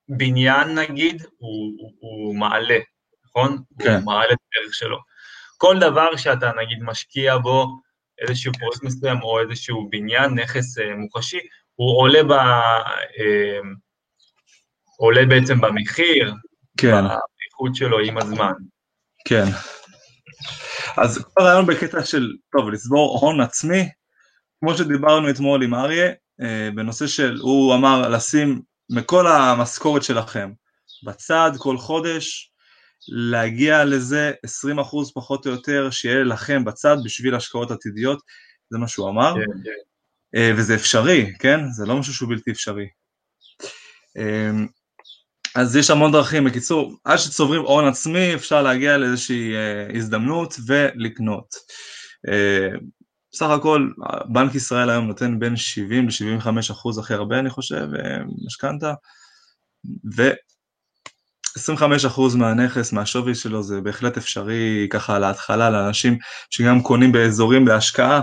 בניין 0.10 0.76
נגיד, 0.80 1.24
הוא, 1.38 1.74
הוא, 1.78 1.92
הוא 2.00 2.36
מעלה, 2.36 2.78
נכון? 3.26 3.58
כן. 3.80 3.94
הוא 3.94 4.06
מעלה 4.06 4.34
את 4.34 4.38
הערך 4.56 4.74
שלו. 4.74 4.98
כל 5.58 5.80
דבר 5.80 6.16
שאתה 6.16 6.52
נגיד 6.62 6.78
משקיע 6.82 7.38
בו, 7.38 7.68
איזשהו 8.18 8.54
פרויקט 8.60 8.84
מסוים 8.84 9.22
או 9.22 9.40
איזשהו 9.40 9.90
בניין, 9.90 10.40
נכס 10.40 10.78
אה, 10.78 10.96
מוחשי, 10.96 11.40
הוא 11.76 12.00
עולה, 12.02 12.24
ב, 12.24 12.32
אה, 12.32 13.60
עולה 14.98 15.26
בעצם 15.26 15.62
במחיר, 15.62 16.34
כן. 16.78 17.02
באיכות 17.02 17.76
שלו 17.76 18.00
עם 18.00 18.18
הזמן. 18.18 18.54
כן. 19.28 19.46
אז 20.98 21.18
כל 21.18 21.42
הרעיון 21.42 21.66
בקטע 21.66 22.04
של, 22.04 22.34
טוב, 22.52 22.70
לסבור 22.70 23.20
הון 23.20 23.42
עצמי, 23.42 23.90
כמו 24.60 24.78
שדיברנו 24.78 25.30
אתמול 25.30 25.64
עם 25.64 25.74
אריה, 25.74 26.12
אה, 26.42 26.70
בנושא 26.76 27.08
של, 27.08 27.38
הוא 27.42 27.76
אמר 27.76 28.10
לשים 28.10 28.62
מכל 28.90 29.28
המשכורת 29.28 30.04
שלכם 30.04 30.52
בצד 31.06 31.52
כל 31.58 31.78
חודש, 31.78 32.52
להגיע 33.08 33.86
לזה 33.86 34.32
20% 34.46 35.12
פחות 35.14 35.46
או 35.46 35.52
יותר 35.52 35.90
שיהיה 35.90 36.24
לכם 36.24 36.66
בצד 36.66 36.98
בשביל 37.06 37.36
השקעות 37.36 37.72
עתידיות, 37.72 38.22
זה 38.70 38.78
מה 38.78 38.88
שהוא 38.88 39.10
אמר, 39.10 39.34
כן, 39.34 39.64
כן. 39.64 39.70
אה, 40.36 40.52
וזה 40.58 40.76
אפשרי, 40.76 41.34
כן? 41.40 41.60
זה 41.72 41.86
לא 41.86 41.98
משהו 42.00 42.14
שהוא 42.14 42.30
בלתי 42.30 42.52
אפשרי. 42.52 42.88
אה, 45.58 45.62
אז 45.62 45.76
יש 45.76 45.90
המון 45.90 46.12
דרכים, 46.12 46.44
בקיצור, 46.44 46.98
עד 47.04 47.18
שצוברים 47.18 47.62
הון 47.62 47.88
עצמי 47.88 48.36
אפשר 48.36 48.62
להגיע 48.62 48.98
לאיזושהי 48.98 49.56
אה, 49.56 49.98
הזדמנות 49.98 50.56
ולקנות. 50.68 51.56
בסך 53.36 53.50
הכל 53.50 53.90
בנק 54.26 54.56
ישראל 54.56 54.90
היום 54.90 55.08
נותן 55.08 55.40
בין 55.40 55.56
70 55.56 56.08
ל-75 56.08 56.48
אחוז 56.72 56.98
הכי 56.98 57.14
הרבה 57.14 57.40
אני 57.40 57.50
חושב, 57.50 57.88
אה, 58.00 58.18
משכנתה, 58.46 58.94
ו-25 60.16 62.08
אחוז 62.08 62.36
מהנכס, 62.36 62.94
מהשווי 62.94 63.36
שלו 63.36 63.64
זה 63.64 63.82
בהחלט 63.82 64.18
אפשרי 64.18 64.88
ככה 64.90 65.20
להתחלה 65.20 65.70
לאנשים 65.70 66.18
שגם 66.50 66.82
קונים 66.82 67.12
באזורים 67.12 67.66
בהשקעה, 67.66 68.22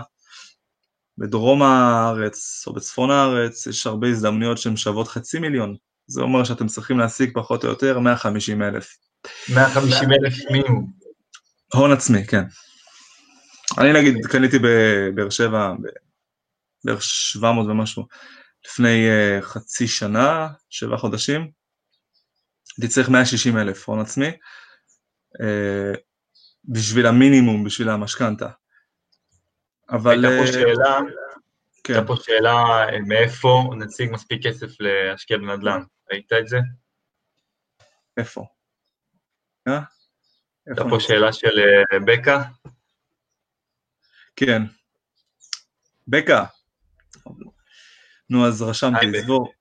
בדרום 1.18 1.62
הארץ 1.62 2.64
או 2.66 2.72
בצפון 2.72 3.10
הארץ 3.10 3.66
יש 3.66 3.86
הרבה 3.86 4.08
הזדמנויות 4.08 4.58
שהן 4.58 4.76
שוות 4.76 5.08
חצי 5.08 5.38
מיליון, 5.38 5.76
זה 6.06 6.20
אומר 6.20 6.44
שאתם 6.44 6.66
צריכים 6.66 6.98
להשיג 6.98 7.30
פחות 7.34 7.64
או 7.64 7.68
יותר 7.68 7.98
150 7.98 8.62
אלף. 8.62 8.96
150 9.54 10.12
אלף 10.12 10.34
מינימום. 10.50 10.92
הון 11.74 11.92
עצמי, 11.92 12.26
כן. 12.26 12.42
אני 13.78 13.92
נגיד 13.92 14.26
קניתי 14.26 14.58
בבאר 14.58 15.30
שבע 15.30 15.72
בערך 16.84 17.02
700 17.02 17.66
ומשהו 17.66 18.06
לפני 18.66 19.08
uh, 19.08 19.42
חצי 19.42 19.88
שנה, 19.88 20.48
שבעה 20.70 20.98
חודשים, 20.98 21.50
הייתי 22.78 22.94
צריך 22.94 23.08
160 23.08 23.58
אלף 23.58 23.88
הון 23.88 24.00
עצמי 24.00 24.28
uh, 24.28 25.98
בשביל 26.64 27.06
המינימום, 27.06 27.64
בשביל 27.64 27.88
המשכנתה. 27.88 28.48
אבל... 29.90 30.24
הייתה 30.24 30.42
פה 30.42 30.50
uh, 30.50 30.52
שאלה, 30.52 30.98
כן. 31.84 31.94
הייתה 31.94 32.06
פה 32.06 32.14
שאלה 32.16 32.86
מאיפה 33.06 33.70
נציג 33.78 34.10
מספיק 34.12 34.46
כסף 34.46 34.80
להשקיע 34.80 35.38
בנדל"ן, 35.38 35.82
ראית 36.10 36.32
את 36.32 36.48
זה? 36.48 36.58
איפה? 38.16 38.46
הייתה 39.66 40.82
פה 40.90 41.00
שאלה 41.00 41.32
של 41.32 41.60
בקה. 42.06 42.42
כן. 44.36 44.62
בקה. 46.08 46.44
נו, 48.30 48.46
אז 48.46 48.62
רשמתי, 48.62 49.06
לצבור, 49.06 49.52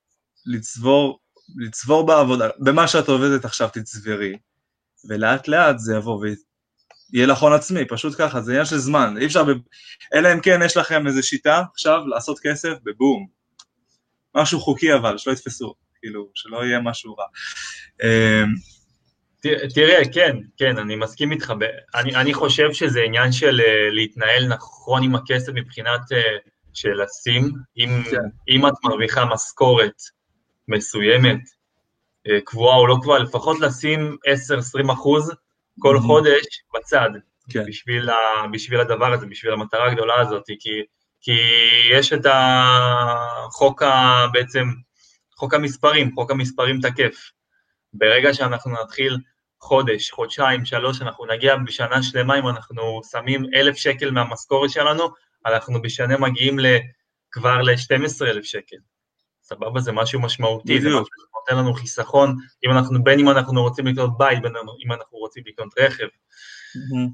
לצבור, 0.45 1.19
לצבור 1.57 2.05
בעבודה, 2.07 2.49
במה 2.60 2.88
שאת 2.88 3.07
עובדת 3.07 3.45
עכשיו 3.45 3.69
תצברי, 3.73 4.38
ולאט 5.10 5.47
לאט 5.47 5.79
זה 5.79 5.95
יבוא 5.95 6.25
ויהיה 7.13 7.28
לך 7.28 7.39
הון 7.39 7.54
עצמי, 7.54 7.86
פשוט 7.86 8.15
ככה, 8.17 8.41
זה 8.41 8.52
עניין 8.52 8.65
של 8.65 8.78
זמן, 8.78 9.15
אי 9.17 9.26
אפשר, 9.26 9.43
ב... 9.43 9.47
אלא 10.13 10.34
אם 10.34 10.39
כן 10.39 10.60
יש 10.65 10.78
לכם 10.78 11.08
איזו 11.08 11.28
שיטה 11.28 11.63
עכשיו 11.74 12.08
לעשות 12.08 12.39
כסף 12.43 12.74
בבום. 12.84 13.28
משהו 14.36 14.60
חוקי 14.60 14.93
אבל, 14.93 15.17
שלא 15.17 15.34
יתפסו, 15.34 15.74
כאילו, 16.00 16.30
שלא 16.34 16.65
יהיה 16.65 16.80
משהו 16.80 17.15
רע. 17.15 17.26
אמ, 18.04 18.54
תראה, 19.74 20.02
כן, 20.13 20.38
כן, 20.58 20.78
אני 20.78 20.95
מסכים 20.95 21.32
איתך. 21.32 21.54
אני, 21.95 22.15
אני 22.15 22.34
חושב 22.34 22.74
שזה 22.74 23.02
עניין 23.02 23.32
של 23.32 23.60
uh, 23.60 23.93
להתנהל 23.93 24.47
נכון 24.47 25.04
עם 25.04 25.15
הכסף 25.15 25.52
מבחינת 25.56 26.02
uh, 26.12 26.50
של 26.74 27.02
לשים. 27.04 27.52
אם, 27.78 28.04
כן. 28.12 28.17
אם 28.50 28.67
את 28.67 28.74
מרוויחה 28.84 29.26
משכורת 29.26 30.02
מסוימת, 30.67 31.39
uh, 32.28 32.32
קבועה 32.45 32.78
או 32.78 32.88
לא 32.88 32.97
קבועה, 33.02 33.19
לפחות 33.19 33.60
לשים 33.60 34.17
10-20 34.89 34.93
אחוז 34.93 35.32
כל 35.79 35.97
mm-hmm. 35.97 36.01
חודש 36.01 36.45
בצד, 36.75 37.10
כן. 37.49 37.65
בשביל, 37.67 38.10
ה, 38.10 38.15
בשביל 38.51 38.79
הדבר 38.79 39.13
הזה, 39.13 39.25
בשביל 39.25 39.53
המטרה 39.53 39.91
הגדולה 39.91 40.19
הזאת, 40.19 40.43
כי, 40.60 40.84
כי 41.21 41.38
יש 41.91 42.13
את 42.13 42.25
החוק 42.25 43.81
ה... 43.84 44.25
בעצם, 44.34 44.63
חוק 45.38 45.53
המספרים, 45.53 46.12
חוק 46.15 46.31
המספרים 46.31 46.79
תקף. 46.81 47.31
ברגע 47.93 48.34
שאנחנו 48.34 48.71
נתחיל 48.84 49.17
חודש, 49.62 50.12
חודשיים, 50.12 50.65
שלוש, 50.65 51.01
אנחנו 51.01 51.25
נגיע 51.25 51.55
בשנה 51.55 52.03
שלמה, 52.03 52.39
אם 52.39 52.47
אנחנו 52.47 53.01
שמים 53.12 53.45
אלף 53.55 53.75
שקל 53.75 54.12
מהמשכורת 54.12 54.69
שלנו, 54.69 55.03
אנחנו 55.45 55.81
בשנה 55.81 56.17
מגיעים 56.17 56.57
כבר 57.31 57.62
ל-12 57.62 58.25
אלף 58.25 58.43
שקל. 58.43 58.77
סבבה? 59.43 59.79
זה 59.79 59.91
משהו 59.91 60.21
משמעותי, 60.21 60.81
זה 60.81 60.89
משהו 60.89 61.05
נותן 61.41 61.58
לנו 61.58 61.73
חיסכון, 61.73 62.36
אם 62.65 62.71
אנחנו, 62.71 63.04
בין 63.04 63.19
אם 63.19 63.30
אנחנו 63.30 63.62
רוצים 63.62 63.88
לקנות 63.88 64.17
בית, 64.17 64.41
בין 64.41 64.54
אם 64.86 64.91
אנחנו 64.91 65.17
רוצים 65.17 65.43
לקנות 65.47 65.73
רכב. 65.80 66.06
Mm-hmm. 66.06 67.12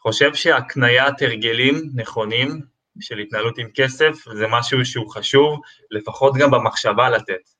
חושב 0.00 0.34
שהקניית 0.34 1.22
הרגלים 1.22 1.90
נכונים 1.94 2.60
של 3.00 3.18
התנהלות 3.18 3.58
עם 3.58 3.68
כסף 3.74 4.14
זה 4.34 4.46
משהו 4.50 4.84
שהוא 4.84 5.10
חשוב, 5.10 5.60
לפחות 5.90 6.34
גם 6.38 6.50
במחשבה 6.50 7.10
לתת. 7.10 7.50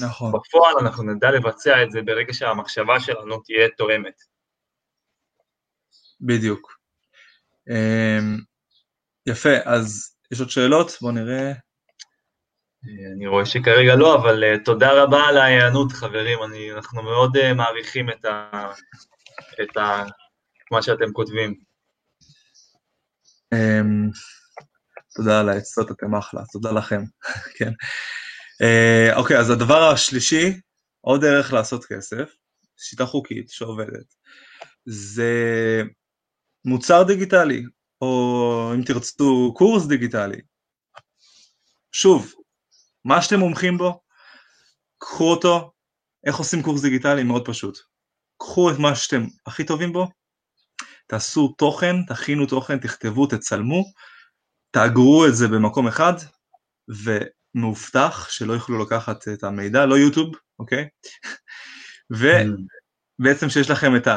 נכון. 0.00 0.32
בפועל 0.32 0.74
אנחנו 0.80 1.02
נדע 1.02 1.30
לבצע 1.30 1.82
את 1.82 1.90
זה 1.90 2.02
ברגע 2.02 2.32
שהמחשבה 2.32 3.00
שלנו 3.00 3.40
תהיה 3.40 3.68
תואמת. 3.76 4.14
בדיוק. 6.20 6.78
אמ, 7.70 8.36
יפה, 9.26 9.56
אז 9.64 10.16
יש 10.32 10.40
עוד 10.40 10.50
שאלות? 10.50 10.92
בואו 11.00 11.12
נראה. 11.12 11.52
אני 13.16 13.26
רואה 13.26 13.46
שכרגע 13.46 13.94
לא, 13.94 14.14
אבל 14.14 14.42
uh, 14.44 14.64
תודה 14.64 15.02
רבה 15.02 15.24
על 15.28 15.36
ההיענות, 15.36 15.92
חברים. 15.92 16.38
אני, 16.42 16.72
אנחנו 16.72 17.02
מאוד 17.02 17.36
uh, 17.36 17.54
מעריכים 17.54 18.10
את, 18.10 18.24
ה, 18.24 18.72
את 19.62 19.76
ה, 19.76 20.04
מה 20.72 20.82
שאתם 20.82 21.12
כותבים. 21.12 21.54
Um, 23.54 24.12
תודה 25.14 25.40
על 25.40 25.48
העצות, 25.48 25.90
אתם 25.90 26.14
אחלה, 26.14 26.40
תודה 26.52 26.72
לכם, 26.72 27.00
כן. 27.58 27.70
Uh, 28.62 29.16
אוקיי, 29.16 29.38
אז 29.38 29.50
הדבר 29.50 29.82
השלישי, 29.82 30.60
עוד 31.00 31.20
דרך 31.20 31.52
לעשות 31.52 31.84
כסף, 31.84 32.36
שיטה 32.76 33.06
חוקית 33.06 33.50
שעובדת, 33.50 34.14
זה 34.86 35.32
מוצר 36.64 37.02
דיגיטלי, 37.02 37.62
או 38.00 38.72
אם 38.74 38.82
תרצו 38.82 39.54
קורס 39.56 39.86
דיגיטלי. 39.86 40.40
שוב, 41.92 42.32
מה 43.06 43.22
שאתם 43.22 43.38
מומחים 43.38 43.78
בו, 43.78 44.00
קחו 44.98 45.30
אותו, 45.30 45.72
איך 46.26 46.36
עושים 46.36 46.62
קורס 46.62 46.82
דיגיטלי? 46.82 47.22
מאוד 47.22 47.46
פשוט. 47.46 47.78
קחו 48.38 48.70
את 48.70 48.78
מה 48.78 48.94
שאתם 48.94 49.24
הכי 49.46 49.64
טובים 49.64 49.92
בו, 49.92 50.08
תעשו 51.06 51.48
תוכן, 51.58 51.96
תכינו 52.08 52.46
תוכן, 52.46 52.78
תכתבו, 52.78 53.26
תצלמו, 53.26 53.84
תאגרו 54.70 55.26
את 55.26 55.36
זה 55.36 55.48
במקום 55.48 55.86
אחד, 55.88 56.12
ומאובטח 56.88 58.28
שלא 58.30 58.52
יוכלו 58.52 58.84
לקחת 58.84 59.28
את 59.28 59.44
המידע, 59.44 59.86
לא 59.86 59.94
יוטיוב, 59.94 60.34
אוקיי? 60.58 60.88
ובעצם 63.20 63.48
שיש 63.48 63.70
לכם 63.70 63.96
את 63.96 64.08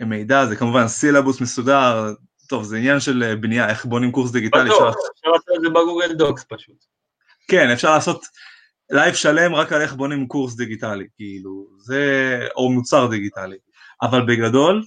המידע, 0.00 0.46
זה 0.46 0.56
כמובן 0.56 0.88
סילבוס 0.88 1.40
מסודר, 1.40 2.14
טוב, 2.48 2.64
זה 2.64 2.76
עניין 2.76 3.00
של 3.00 3.34
בנייה, 3.40 3.68
איך 3.68 3.84
בונים 3.84 4.12
קורס 4.12 4.30
דיגיטלי. 4.30 4.70
בטוח, 4.70 4.94
אפשר 5.14 5.28
לעשות 5.28 5.48
את 5.56 5.60
זה 5.62 5.68
בגוגל 5.68 6.14
דוקס 6.14 6.44
פשוט. 6.48 6.84
כן, 7.52 7.70
אפשר 7.70 7.94
לעשות 7.94 8.24
live 8.90 9.14
שלם 9.14 9.54
רק 9.54 9.72
על 9.72 9.80
איך 9.80 9.94
בונים 9.94 10.28
קורס 10.28 10.56
דיגיטלי, 10.56 11.06
כאילו, 11.16 11.66
זה, 11.78 12.46
או 12.56 12.72
מוצר 12.72 13.06
דיגיטלי. 13.06 13.56
אבל 14.02 14.26
בגדול, 14.26 14.82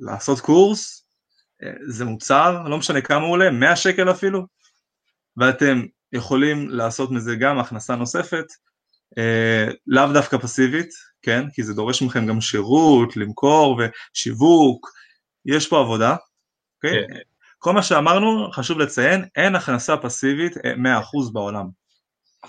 לעשות 0.00 0.40
קורס, 0.40 1.06
אה, 1.62 1.72
זה 1.88 2.04
מוצר, 2.04 2.62
לא 2.68 2.78
משנה 2.78 3.00
כמה 3.00 3.24
הוא 3.24 3.32
עולה, 3.32 3.50
100 3.50 3.76
שקל 3.76 4.10
אפילו, 4.10 4.46
ואתם 5.36 5.82
יכולים 6.12 6.68
לעשות 6.68 7.10
מזה 7.10 7.36
גם 7.36 7.58
הכנסה 7.58 7.96
נוספת, 7.96 8.46
אה, 9.18 9.66
לאו 9.86 10.12
דווקא 10.12 10.38
פסיבית, 10.38 10.90
כן? 11.22 11.50
כי 11.50 11.62
זה 11.62 11.74
דורש 11.74 12.02
מכם 12.02 12.26
גם 12.26 12.40
שירות, 12.40 13.16
למכור 13.16 13.80
ושיווק, 13.80 14.90
יש 15.46 15.68
פה 15.68 15.80
עבודה, 15.80 16.16
אוקיי? 16.76 17.06
כן. 17.08 17.31
כל 17.62 17.72
מה 17.72 17.82
שאמרנו, 17.82 18.50
חשוב 18.52 18.78
לציין, 18.78 19.24
אין 19.36 19.54
הכנסה 19.54 19.96
פסיבית 19.96 20.56
100% 20.56 20.58
אה, 20.58 21.02
בעולם. 21.32 21.68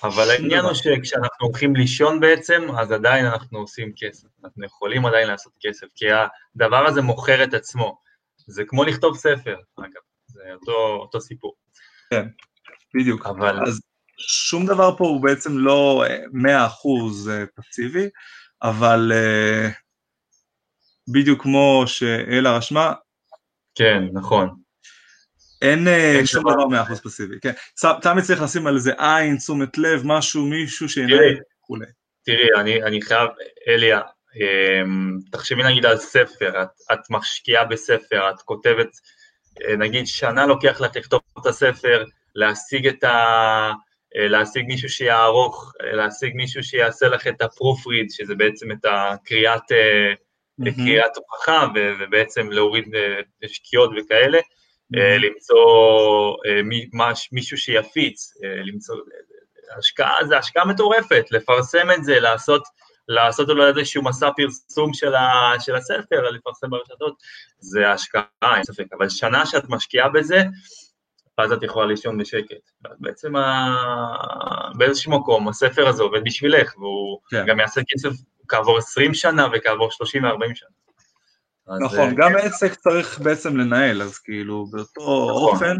אבל 0.03 0.29
העניין 0.31 0.65
הוא 0.65 0.73
שכשאנחנו 0.73 1.47
הולכים 1.47 1.75
לישון 1.75 2.19
בעצם, 2.19 2.67
אז 2.77 2.91
עדיין 2.91 3.25
אנחנו 3.25 3.59
עושים 3.59 3.91
כסף. 3.95 4.27
אנחנו 4.43 4.65
יכולים 4.65 5.05
עדיין 5.05 5.27
לעשות 5.27 5.53
כסף, 5.59 5.87
כי 5.95 6.05
הדבר 6.55 6.85
הזה 6.87 7.01
מוכר 7.01 7.43
את 7.43 7.53
עצמו. 7.53 7.97
זה 8.47 8.63
כמו 8.67 8.83
לכתוב 8.83 9.17
ספר, 9.17 9.55
אגב, 9.79 10.01
זה 10.27 10.41
אותו, 10.53 10.97
אותו 11.01 11.21
סיפור. 11.21 11.53
כן, 12.09 12.27
בדיוק. 12.95 13.25
אבל... 13.25 13.59
אז 13.67 13.81
שום 14.17 14.65
דבר 14.65 14.97
פה 14.97 15.03
הוא 15.03 15.23
בעצם 15.23 15.57
לא 15.57 16.03
100% 16.33 16.45
אה, 17.29 17.39
אה, 17.39 17.45
פסיבי, 17.55 18.09
אבל 18.61 19.11
בדיוק 21.13 21.41
כמו 21.41 21.83
שאלה 21.87 22.57
רשמה, 22.57 22.93
כן, 23.75 24.03
נכון. 24.13 24.62
אין 25.63 25.87
אה, 25.87 26.21
שום 26.25 26.43
דבר 26.53 26.67
מאה 26.67 26.81
אחוז 26.81 27.01
פסיבי, 27.01 27.35
כן. 27.41 27.51
תמיד 28.01 28.23
צריך 28.23 28.41
לשים 28.41 28.67
על 28.67 28.79
זה 28.79 28.91
עין, 28.97 29.37
תשומת 29.37 29.77
לב, 29.77 30.01
משהו, 30.05 30.45
מישהו 30.45 30.89
שינהל 30.89 31.39
וכולי. 31.61 31.85
תראי, 32.25 32.47
אני, 32.59 32.83
אני 32.83 33.01
חייב, 33.01 33.29
אליה, 33.67 33.99
אמ, 34.35 35.17
תחשבי 35.31 35.63
נגיד 35.63 35.85
על 35.85 35.97
ספר, 35.97 36.61
את, 36.61 36.69
את 36.93 36.99
משקיעה 37.09 37.65
בספר, 37.65 38.29
את 38.29 38.41
כותבת, 38.41 38.89
אה, 39.63 39.75
נגיד 39.75 40.07
שנה 40.07 40.45
לוקח 40.45 40.81
לך 40.81 40.95
לכתוב 40.95 41.21
את 41.41 41.45
הספר, 41.45 42.03
להשיג 42.35 42.87
את 42.87 43.03
ה... 43.03 43.71
אה, 44.15 44.27
להשיג 44.27 44.65
מישהו 44.67 44.89
שיערוך, 44.89 45.73
להשיג 45.79 46.35
מישהו 46.35 46.63
שיעשה 46.63 47.07
לך 47.07 47.27
את 47.27 47.41
הפרופריד, 47.41 48.09
שזה 48.09 48.35
בעצם 48.35 48.71
את 48.71 48.85
הקריאת, 48.85 49.71
mm-hmm. 49.71 50.75
קריאת 50.75 51.17
הוכחה, 51.17 51.67
ובעצם 51.99 52.51
להוריד 52.51 52.85
שקיעות 53.47 53.91
וכאלה. 53.97 54.39
אה, 54.97 55.17
למצוא 55.17 56.35
אה, 56.45 56.61
מישהו 57.31 57.57
שיפיץ, 57.57 58.33
אה, 58.43 58.61
למצוא, 58.65 58.95
השקעה, 59.77 60.15
זה 60.27 60.37
השקעה 60.37 60.65
מטורפת, 60.65 61.25
לפרסם 61.31 61.91
את 61.91 62.03
זה, 62.03 62.19
לעשות, 62.19 62.63
לעשות 63.07 63.49
אולי 63.49 63.67
איזשהו 63.67 64.03
מסע 64.03 64.29
פרסום 64.37 64.93
של, 64.93 65.15
ה, 65.15 65.53
של 65.59 65.75
הספר, 65.75 66.29
לפרסם 66.29 66.69
ברשתות, 66.69 67.15
זה 67.59 67.91
השקעה, 67.91 68.23
אין 68.43 68.63
ספק, 68.63 68.85
אבל 68.97 69.09
שנה 69.09 69.45
שאת 69.45 69.69
משקיעה 69.69 70.09
בזה, 70.09 70.43
אז 71.37 71.51
את 71.51 71.63
יכולה 71.63 71.85
לישון 71.85 72.17
בשקט. 72.17 72.71
בעצם 72.99 73.35
ה... 73.35 73.75
באיזשהו 74.77 75.11
מקום 75.11 75.47
הספר 75.47 75.87
הזה 75.87 76.03
עובד 76.03 76.23
בשבילך, 76.23 76.77
והוא 76.77 77.19
כן. 77.29 77.45
גם 77.47 77.59
יעשה 77.59 77.81
כסף 77.87 78.09
כעבור 78.47 78.77
20 78.77 79.13
שנה 79.13 79.47
וכעבור 79.53 79.91
30 79.91 80.23
ו-40 80.23 80.55
שנה. 80.55 80.82
נכון, 81.67 81.99
אה, 81.99 82.13
גם 82.15 82.31
עסק 82.35 82.75
צריך 82.75 83.19
בעצם 83.19 83.57
לנהל, 83.57 84.01
אז 84.01 84.17
כאילו 84.17 84.65
באותו 84.71 85.01
נכון. 85.01 85.53
אופן, 85.53 85.77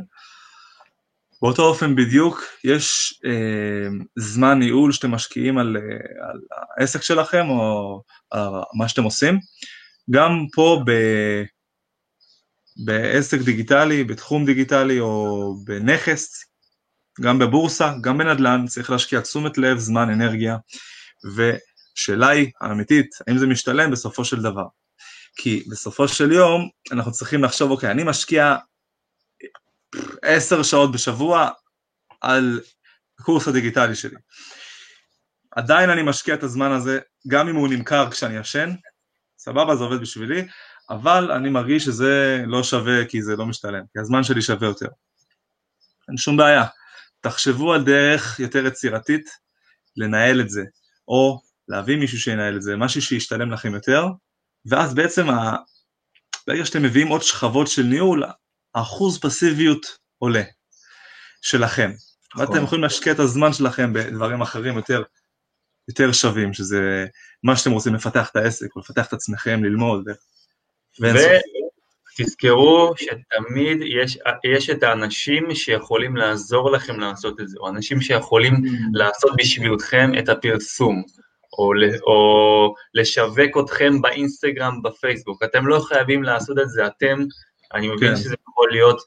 באותו 1.41 1.63
אופן 1.63 1.95
בדיוק, 1.95 2.41
יש 2.63 3.19
אה, 3.25 3.89
זמן 4.15 4.59
ניהול 4.59 4.91
שאתם 4.91 5.11
משקיעים 5.11 5.57
על, 5.57 5.77
אה, 5.77 6.29
על 6.29 6.39
העסק 6.77 7.01
שלכם 7.01 7.49
או 7.49 8.01
על 8.31 8.49
מה 8.73 8.87
שאתם 8.87 9.03
עושים. 9.03 9.39
גם 10.11 10.45
פה 10.53 10.83
ב, 10.85 10.91
בעסק 12.85 13.37
דיגיטלי, 13.37 14.03
בתחום 14.03 14.45
דיגיטלי 14.45 14.99
או 14.99 15.55
בנכס, 15.65 16.45
גם 17.21 17.39
בבורסה, 17.39 17.93
גם 18.01 18.17
בנדל"ן, 18.17 18.65
צריך 18.67 18.89
להשקיע 18.89 19.21
תשומת 19.21 19.57
לב, 19.57 19.77
זמן, 19.77 20.09
אנרגיה, 20.09 20.57
ושאלה 21.35 22.29
היא 22.29 22.51
האמיתית, 22.61 23.09
האם 23.27 23.37
זה 23.37 23.47
משתלם 23.47 23.91
בסופו 23.91 24.25
של 24.25 24.41
דבר. 24.41 24.65
כי 25.35 25.63
בסופו 25.69 26.07
של 26.07 26.31
יום 26.31 26.69
אנחנו 26.91 27.11
צריכים 27.11 27.43
לחשוב, 27.43 27.71
אוקיי, 27.71 27.91
אני 27.91 28.03
משקיע 28.03 28.55
עשר 30.21 30.63
שעות 30.63 30.91
בשבוע 30.91 31.49
על 32.21 32.61
הקורס 33.19 33.47
הדיגיטלי 33.47 33.95
שלי. 33.95 34.15
עדיין 35.51 35.89
אני 35.89 36.03
משקיע 36.03 36.35
את 36.35 36.43
הזמן 36.43 36.71
הזה, 36.71 36.99
גם 37.27 37.49
אם 37.49 37.55
הוא 37.55 37.67
נמכר 37.67 38.11
כשאני 38.11 38.37
ישן, 38.37 38.69
סבבה, 39.37 39.75
זה 39.75 39.83
עובד 39.83 40.01
בשבילי, 40.01 40.47
אבל 40.89 41.31
אני 41.31 41.49
מרגיש 41.49 41.85
שזה 41.85 42.43
לא 42.47 42.63
שווה 42.63 43.05
כי 43.05 43.21
זה 43.21 43.35
לא 43.35 43.45
משתלם, 43.45 43.83
כי 43.93 43.99
הזמן 43.99 44.23
שלי 44.23 44.41
שווה 44.41 44.67
יותר. 44.67 44.87
אין 46.07 46.17
שום 46.17 46.37
בעיה. 46.37 46.63
תחשבו 47.21 47.73
על 47.73 47.83
דרך 47.83 48.39
יותר 48.39 48.65
יצירתית 48.65 49.29
לנהל 49.97 50.41
את 50.41 50.49
זה, 50.49 50.63
או 51.07 51.41
להביא 51.67 51.97
מישהו 51.97 52.19
שינהל 52.19 52.55
את 52.55 52.61
זה, 52.61 52.75
משהו 52.75 53.01
שישתלם 53.01 53.51
לכם 53.51 53.73
יותר, 53.73 54.05
ואז 54.65 54.93
בעצם 54.93 55.30
ה... 55.30 55.56
ברגע 56.47 56.65
שאתם 56.65 56.84
מביאים 56.84 57.08
עוד 57.08 57.21
שכבות 57.21 57.67
של 57.67 57.84
ניהול, 57.84 58.23
האחוז 58.76 59.19
פסיביות 59.19 59.97
עולה 60.17 60.43
שלכם. 61.41 61.91
נכון. 62.36 62.47
ואתם 62.47 62.63
יכולים 62.63 62.84
להשקיע 62.84 63.13
את 63.13 63.19
הזמן 63.19 63.54
שלכם 63.54 63.93
בדברים 63.93 64.41
אחרים 64.41 64.76
יותר, 64.76 65.04
יותר 65.88 66.12
שווים, 66.12 66.54
שזה 66.54 67.06
מה 67.43 67.56
שאתם 67.56 67.71
רוצים, 67.71 67.95
לפתח 67.95 68.30
את 68.30 68.36
העסק, 68.36 68.76
או 68.76 68.82
לפתח 68.82 69.08
את 69.08 69.13
עצמכם, 69.13 69.63
ללמוד. 69.63 70.10
ותזכרו 72.19 72.93
שתמיד 72.97 73.78
יש, 73.82 74.17
יש 74.43 74.69
את 74.69 74.84
האנשים 74.84 75.56
שיכולים 75.56 76.15
לעזור 76.15 76.71
לכם 76.71 76.99
לעשות 76.99 77.39
את 77.39 77.49
זה, 77.49 77.58
או 77.60 77.69
אנשים 77.69 78.02
שיכולים 78.02 78.54
mm. 78.54 78.67
לעשות 78.93 79.32
בשבילכם 79.38 80.12
את 80.19 80.30
הפרסום. 80.30 81.04
או, 81.57 81.71
או 82.07 82.73
לשווק 82.93 83.57
אתכם 83.65 84.01
באינסטגרם, 84.01 84.81
בפייסבוק. 84.81 85.43
אתם 85.43 85.67
לא 85.67 85.79
חייבים 85.79 86.23
לעשות 86.23 86.59
את 86.59 86.69
זה, 86.69 86.87
אתם, 86.87 87.23
אני 87.73 87.87
מבין 87.87 88.09
כן. 88.09 88.15
שזה 88.15 88.35
יכול 88.49 88.71
להיות 88.71 89.01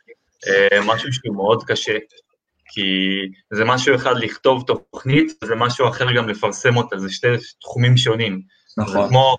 אה, 0.47 0.79
משהו 0.87 1.13
שהוא 1.13 1.37
מאוד 1.37 1.65
קשה. 1.65 1.99
כי 2.69 2.83
זה 3.53 3.65
משהו 3.65 3.95
אחד 3.95 4.15
לכתוב 4.17 4.65
תוכנית, 4.67 5.33
וזה 5.43 5.55
משהו 5.55 5.89
אחר 5.89 6.13
גם 6.13 6.29
לפרסם 6.29 6.77
אותה, 6.77 6.99
זה 6.99 7.11
שתי 7.11 7.27
תחומים 7.61 7.97
שונים. 7.97 8.41
נכון. 8.79 8.93
זה 8.93 9.09
כמו, 9.09 9.37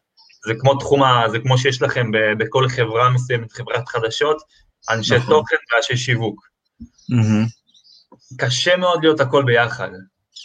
זה 0.47 0.53
כמו 0.59 0.75
תחום, 0.75 1.03
ה, 1.03 1.29
זה 1.31 1.39
כמו 1.39 1.57
שיש 1.57 1.81
לכם 1.81 2.11
ב, 2.11 2.17
בכל 2.37 2.69
חברה 2.69 3.09
מסוימת, 3.09 3.51
חברת 3.51 3.87
חדשות, 3.87 4.37
אנשי 4.89 5.15
נכון. 5.15 5.29
תוכן 5.29 5.55
ואנשי 5.73 5.97
שיווק. 5.97 6.47
מהמם. 7.09 7.45
קשה 8.37 8.77
מאוד 8.77 9.03
להיות 9.03 9.19
הכל 9.19 9.43
ביחד, 9.43 9.89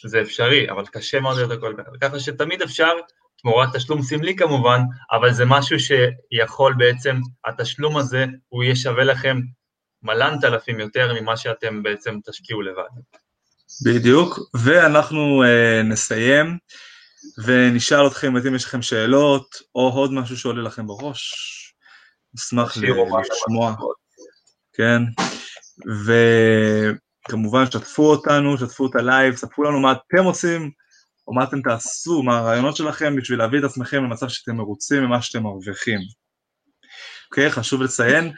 זה 0.09 0.21
אפשרי, 0.21 0.71
אבל 0.71 0.87
קשה 0.87 1.21
מאוד 1.21 1.37
להיות 1.37 1.51
הכל 1.51 1.75
ביחד. 1.77 1.97
ככה 2.01 2.21
שתמיד 2.21 2.63
אפשר, 2.63 2.93
תמורת 3.39 3.77
תשלום 3.77 4.03
סמלי 4.03 4.37
כמובן, 4.37 4.81
אבל 5.13 5.33
זה 5.33 5.45
משהו 5.45 5.77
שיכול 5.81 6.75
בעצם, 6.79 7.17
התשלום 7.45 7.97
הזה, 7.97 8.25
הוא 8.49 8.63
יהיה 8.63 8.77
שווה 8.77 9.05
לכם 9.05 9.41
מלנת 10.03 10.45
אלפים 10.45 10.81
יותר 10.81 11.15
ממה 11.21 11.37
שאתם 11.37 11.83
בעצם 11.83 12.19
תשקיעו 12.27 12.63
לבד. 12.63 12.83
בדיוק, 13.85 14.39
ואנחנו 14.55 15.43
אה, 15.45 15.83
נסיים 15.85 16.59
ונשאל 17.45 18.07
אתכם 18.07 18.37
אם 18.37 18.55
יש 18.55 18.65
לכם 18.65 18.83
שאלות 18.83 19.57
או 19.75 19.89
עוד 19.89 20.13
משהו 20.13 20.37
שעולה 20.37 20.63
לכם 20.63 20.87
בראש. 20.87 21.49
נשמח 22.35 22.77
לשמוע. 22.77 23.75
כן, 24.73 25.03
וכמובן 27.29 27.67
שתפו 27.67 28.11
אותנו, 28.11 28.59
שתפו 28.59 28.87
את 28.87 28.97
ה 28.97 29.04
live, 29.04 29.37
ספרו 29.37 29.65
לנו 29.65 29.81
מה 29.81 29.93
אתם 29.93 30.25
עושים 30.25 30.71
או 31.27 31.35
מה 31.35 31.45
אתם 31.45 31.63
תעשו, 31.63 32.23
מה 32.23 32.39
הרעיונות 32.39 32.77
שלכם 32.77 33.17
בשביל 33.17 33.39
להביא 33.39 33.59
את 33.59 33.65
עצמכם 33.65 34.05
למצב 34.05 34.29
שאתם 34.29 34.57
מרוצים 34.57 35.03
ממה 35.03 35.23
שאתם 35.23 35.43
מרוויחים. 35.43 36.01
אוקיי, 37.31 37.51
חשוב 37.51 37.83
לציין 37.83 38.33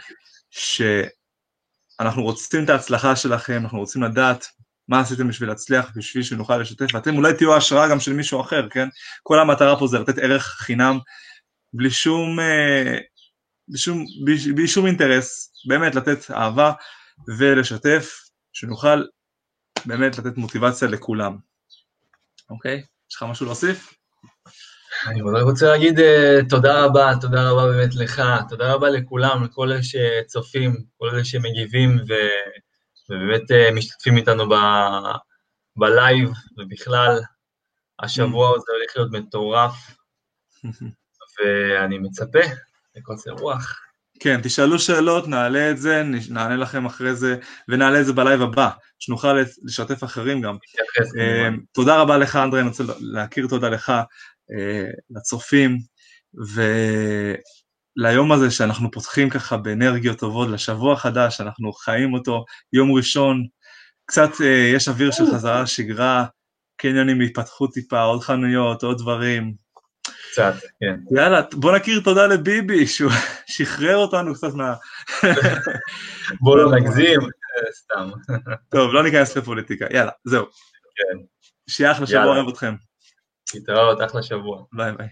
שאנחנו 0.51 2.23
רוצים 2.23 2.65
את 2.65 2.71
ההצלחה 2.71 3.17
שלכם, 3.17 3.61
אנחנו 3.63 3.79
רוצים 3.79 4.03
לדעת 4.03 4.47
מה 4.89 5.01
עשיתם 5.01 5.29
בשביל 5.29 5.49
להצליח, 5.49 5.91
בשביל 5.97 6.23
שנוכל 6.23 6.59
לשתף, 6.59 6.95
ואתם 6.95 7.17
אולי 7.17 7.35
תהיו 7.35 7.55
ההשראה 7.55 7.89
גם 7.89 8.01
של 8.01 8.13
מישהו 8.13 8.41
אחר, 8.41 8.69
כן? 8.69 8.89
כל 9.23 9.41
המטרה 9.41 9.79
פה 9.79 9.87
זה 9.87 9.99
לתת 9.99 10.19
ערך 10.19 10.43
חינם 10.43 10.99
בלי 11.73 11.91
שום, 11.91 12.41
אה, 12.41 12.99
בלי 13.69 13.79
שום, 13.79 14.05
בלי 14.55 14.69
שום 14.69 14.87
אינטרס, 14.87 15.53
באמת 15.69 15.95
לתת 15.95 16.31
אהבה 16.31 16.73
ולשתף, 17.39 18.24
שנוכל 18.55 19.05
באמת 19.87 20.19
לתת 20.19 20.37
מוטיבציה 20.37 20.89
לכולם. 20.89 21.37
אוקיי? 22.51 22.83
יש 23.11 23.17
לך 23.17 23.23
משהו 23.23 23.47
להוסיף? 23.47 23.95
אני 25.07 25.23
רוצה 25.23 25.67
להגיד 25.67 25.99
אה, 25.99 26.39
תודה 26.49 26.85
רבה, 26.85 27.13
תודה 27.21 27.51
רבה 27.51 27.67
באמת 27.67 27.95
לך, 27.95 28.23
תודה 28.49 28.73
רבה 28.73 28.91
לכולם, 28.91 29.45
לכל 29.45 29.73
אלה 29.73 29.81
שצופים, 29.83 30.85
כל 30.99 31.09
אלה 31.09 31.25
שמגיבים 31.25 31.97
ו... 32.09 32.13
ובאמת 33.11 33.51
אה, 33.51 33.71
משתתפים 33.75 34.17
איתנו 34.17 34.49
ב... 34.49 34.55
ב 35.77 35.88
live 35.88 36.31
ובכלל. 36.59 37.21
השבוע 38.01 38.49
הזה 38.57 38.73
הולך 38.73 38.97
להיות 38.97 39.13
מטורף, 39.13 39.75
ואני 41.39 41.99
מצפה 41.99 42.39
בקוצר 42.97 43.31
רוח. 43.31 43.81
כן, 44.25 44.41
תשאלו 44.43 44.79
שאלות, 44.79 45.29
נעלה 45.29 45.71
את 45.71 45.79
זה, 45.79 46.03
נענה 46.31 46.57
לכם 46.57 46.87
אחרי 46.87 47.15
זה, 47.15 47.37
ונעלה 47.69 48.01
את 48.01 48.07
זה 48.07 48.13
ב 48.13 48.19
live 48.19 48.43
הבא, 48.43 48.71
שנוכל 48.99 49.37
לשתף 49.63 50.05
אחרים 50.05 50.41
גם. 50.41 50.57
אה. 51.21 51.49
תודה 51.73 52.01
רבה 52.01 52.19
לך, 52.19 52.37
אנדרי, 52.37 52.61
אני 52.61 52.69
רוצה 52.69 52.85
להכיר 53.01 53.47
תודה 53.47 53.69
לך, 53.69 53.91
אה, 53.91 54.85
לצופים, 55.11 55.79
וליום 57.97 58.33
הזה 58.33 58.51
שאנחנו 58.51 58.91
פותחים 58.91 59.31
ככה 59.31 59.57
באנרגיות 59.57 60.19
טובות, 60.19 60.49
לשבוע 60.49 60.97
חדש, 60.97 61.41
אנחנו 61.41 61.73
חיים 61.73 62.15
אותו 62.15 62.45
יום 62.73 62.93
ראשון, 62.93 63.47
קצת 64.07 64.31
אה, 64.41 64.73
יש 64.75 64.89
אוויר 64.89 65.11
של 65.11 65.27
חזרה 65.27 65.63
לשגרה, 65.63 66.25
קניונים 66.77 67.21
התפתחו 67.21 67.67
טיפה, 67.67 68.01
עוד 68.01 68.23
חנויות, 68.23 68.83
עוד 68.83 68.99
דברים. 68.99 69.64
קצת, 70.35 70.55
כן. 70.81 71.17
יאללה, 71.17 71.43
בוא 71.53 71.77
נכיר 71.77 72.01
תודה 72.05 72.27
לביבי, 72.27 72.87
שהוא 72.87 73.11
שחרר 73.55 73.97
אותנו 73.97 74.35
קצת 74.35 74.55
מה... 74.55 74.75
בואו 76.41 76.57
לא 76.57 76.77
נגזים, 76.77 77.21
אה, 77.21 77.73
סתם. 77.73 78.11
טוב, 78.73 78.93
לא 78.93 79.03
ניכנס 79.03 79.37
לפוליטיקה, 79.37 79.87
יאללה, 79.91 80.11
זהו. 80.25 80.45
כן. 80.95 81.19
שיהיה 81.71 81.93
אחלה 81.93 82.07
שבוע. 82.07 82.25
אוהב 82.25 82.49
אתכם. 82.49 82.75
להתראות, 83.55 83.99
אחלה 84.03 84.23
שבוע. 84.23 84.65
ביי 84.73 84.93
ביי. 84.93 85.09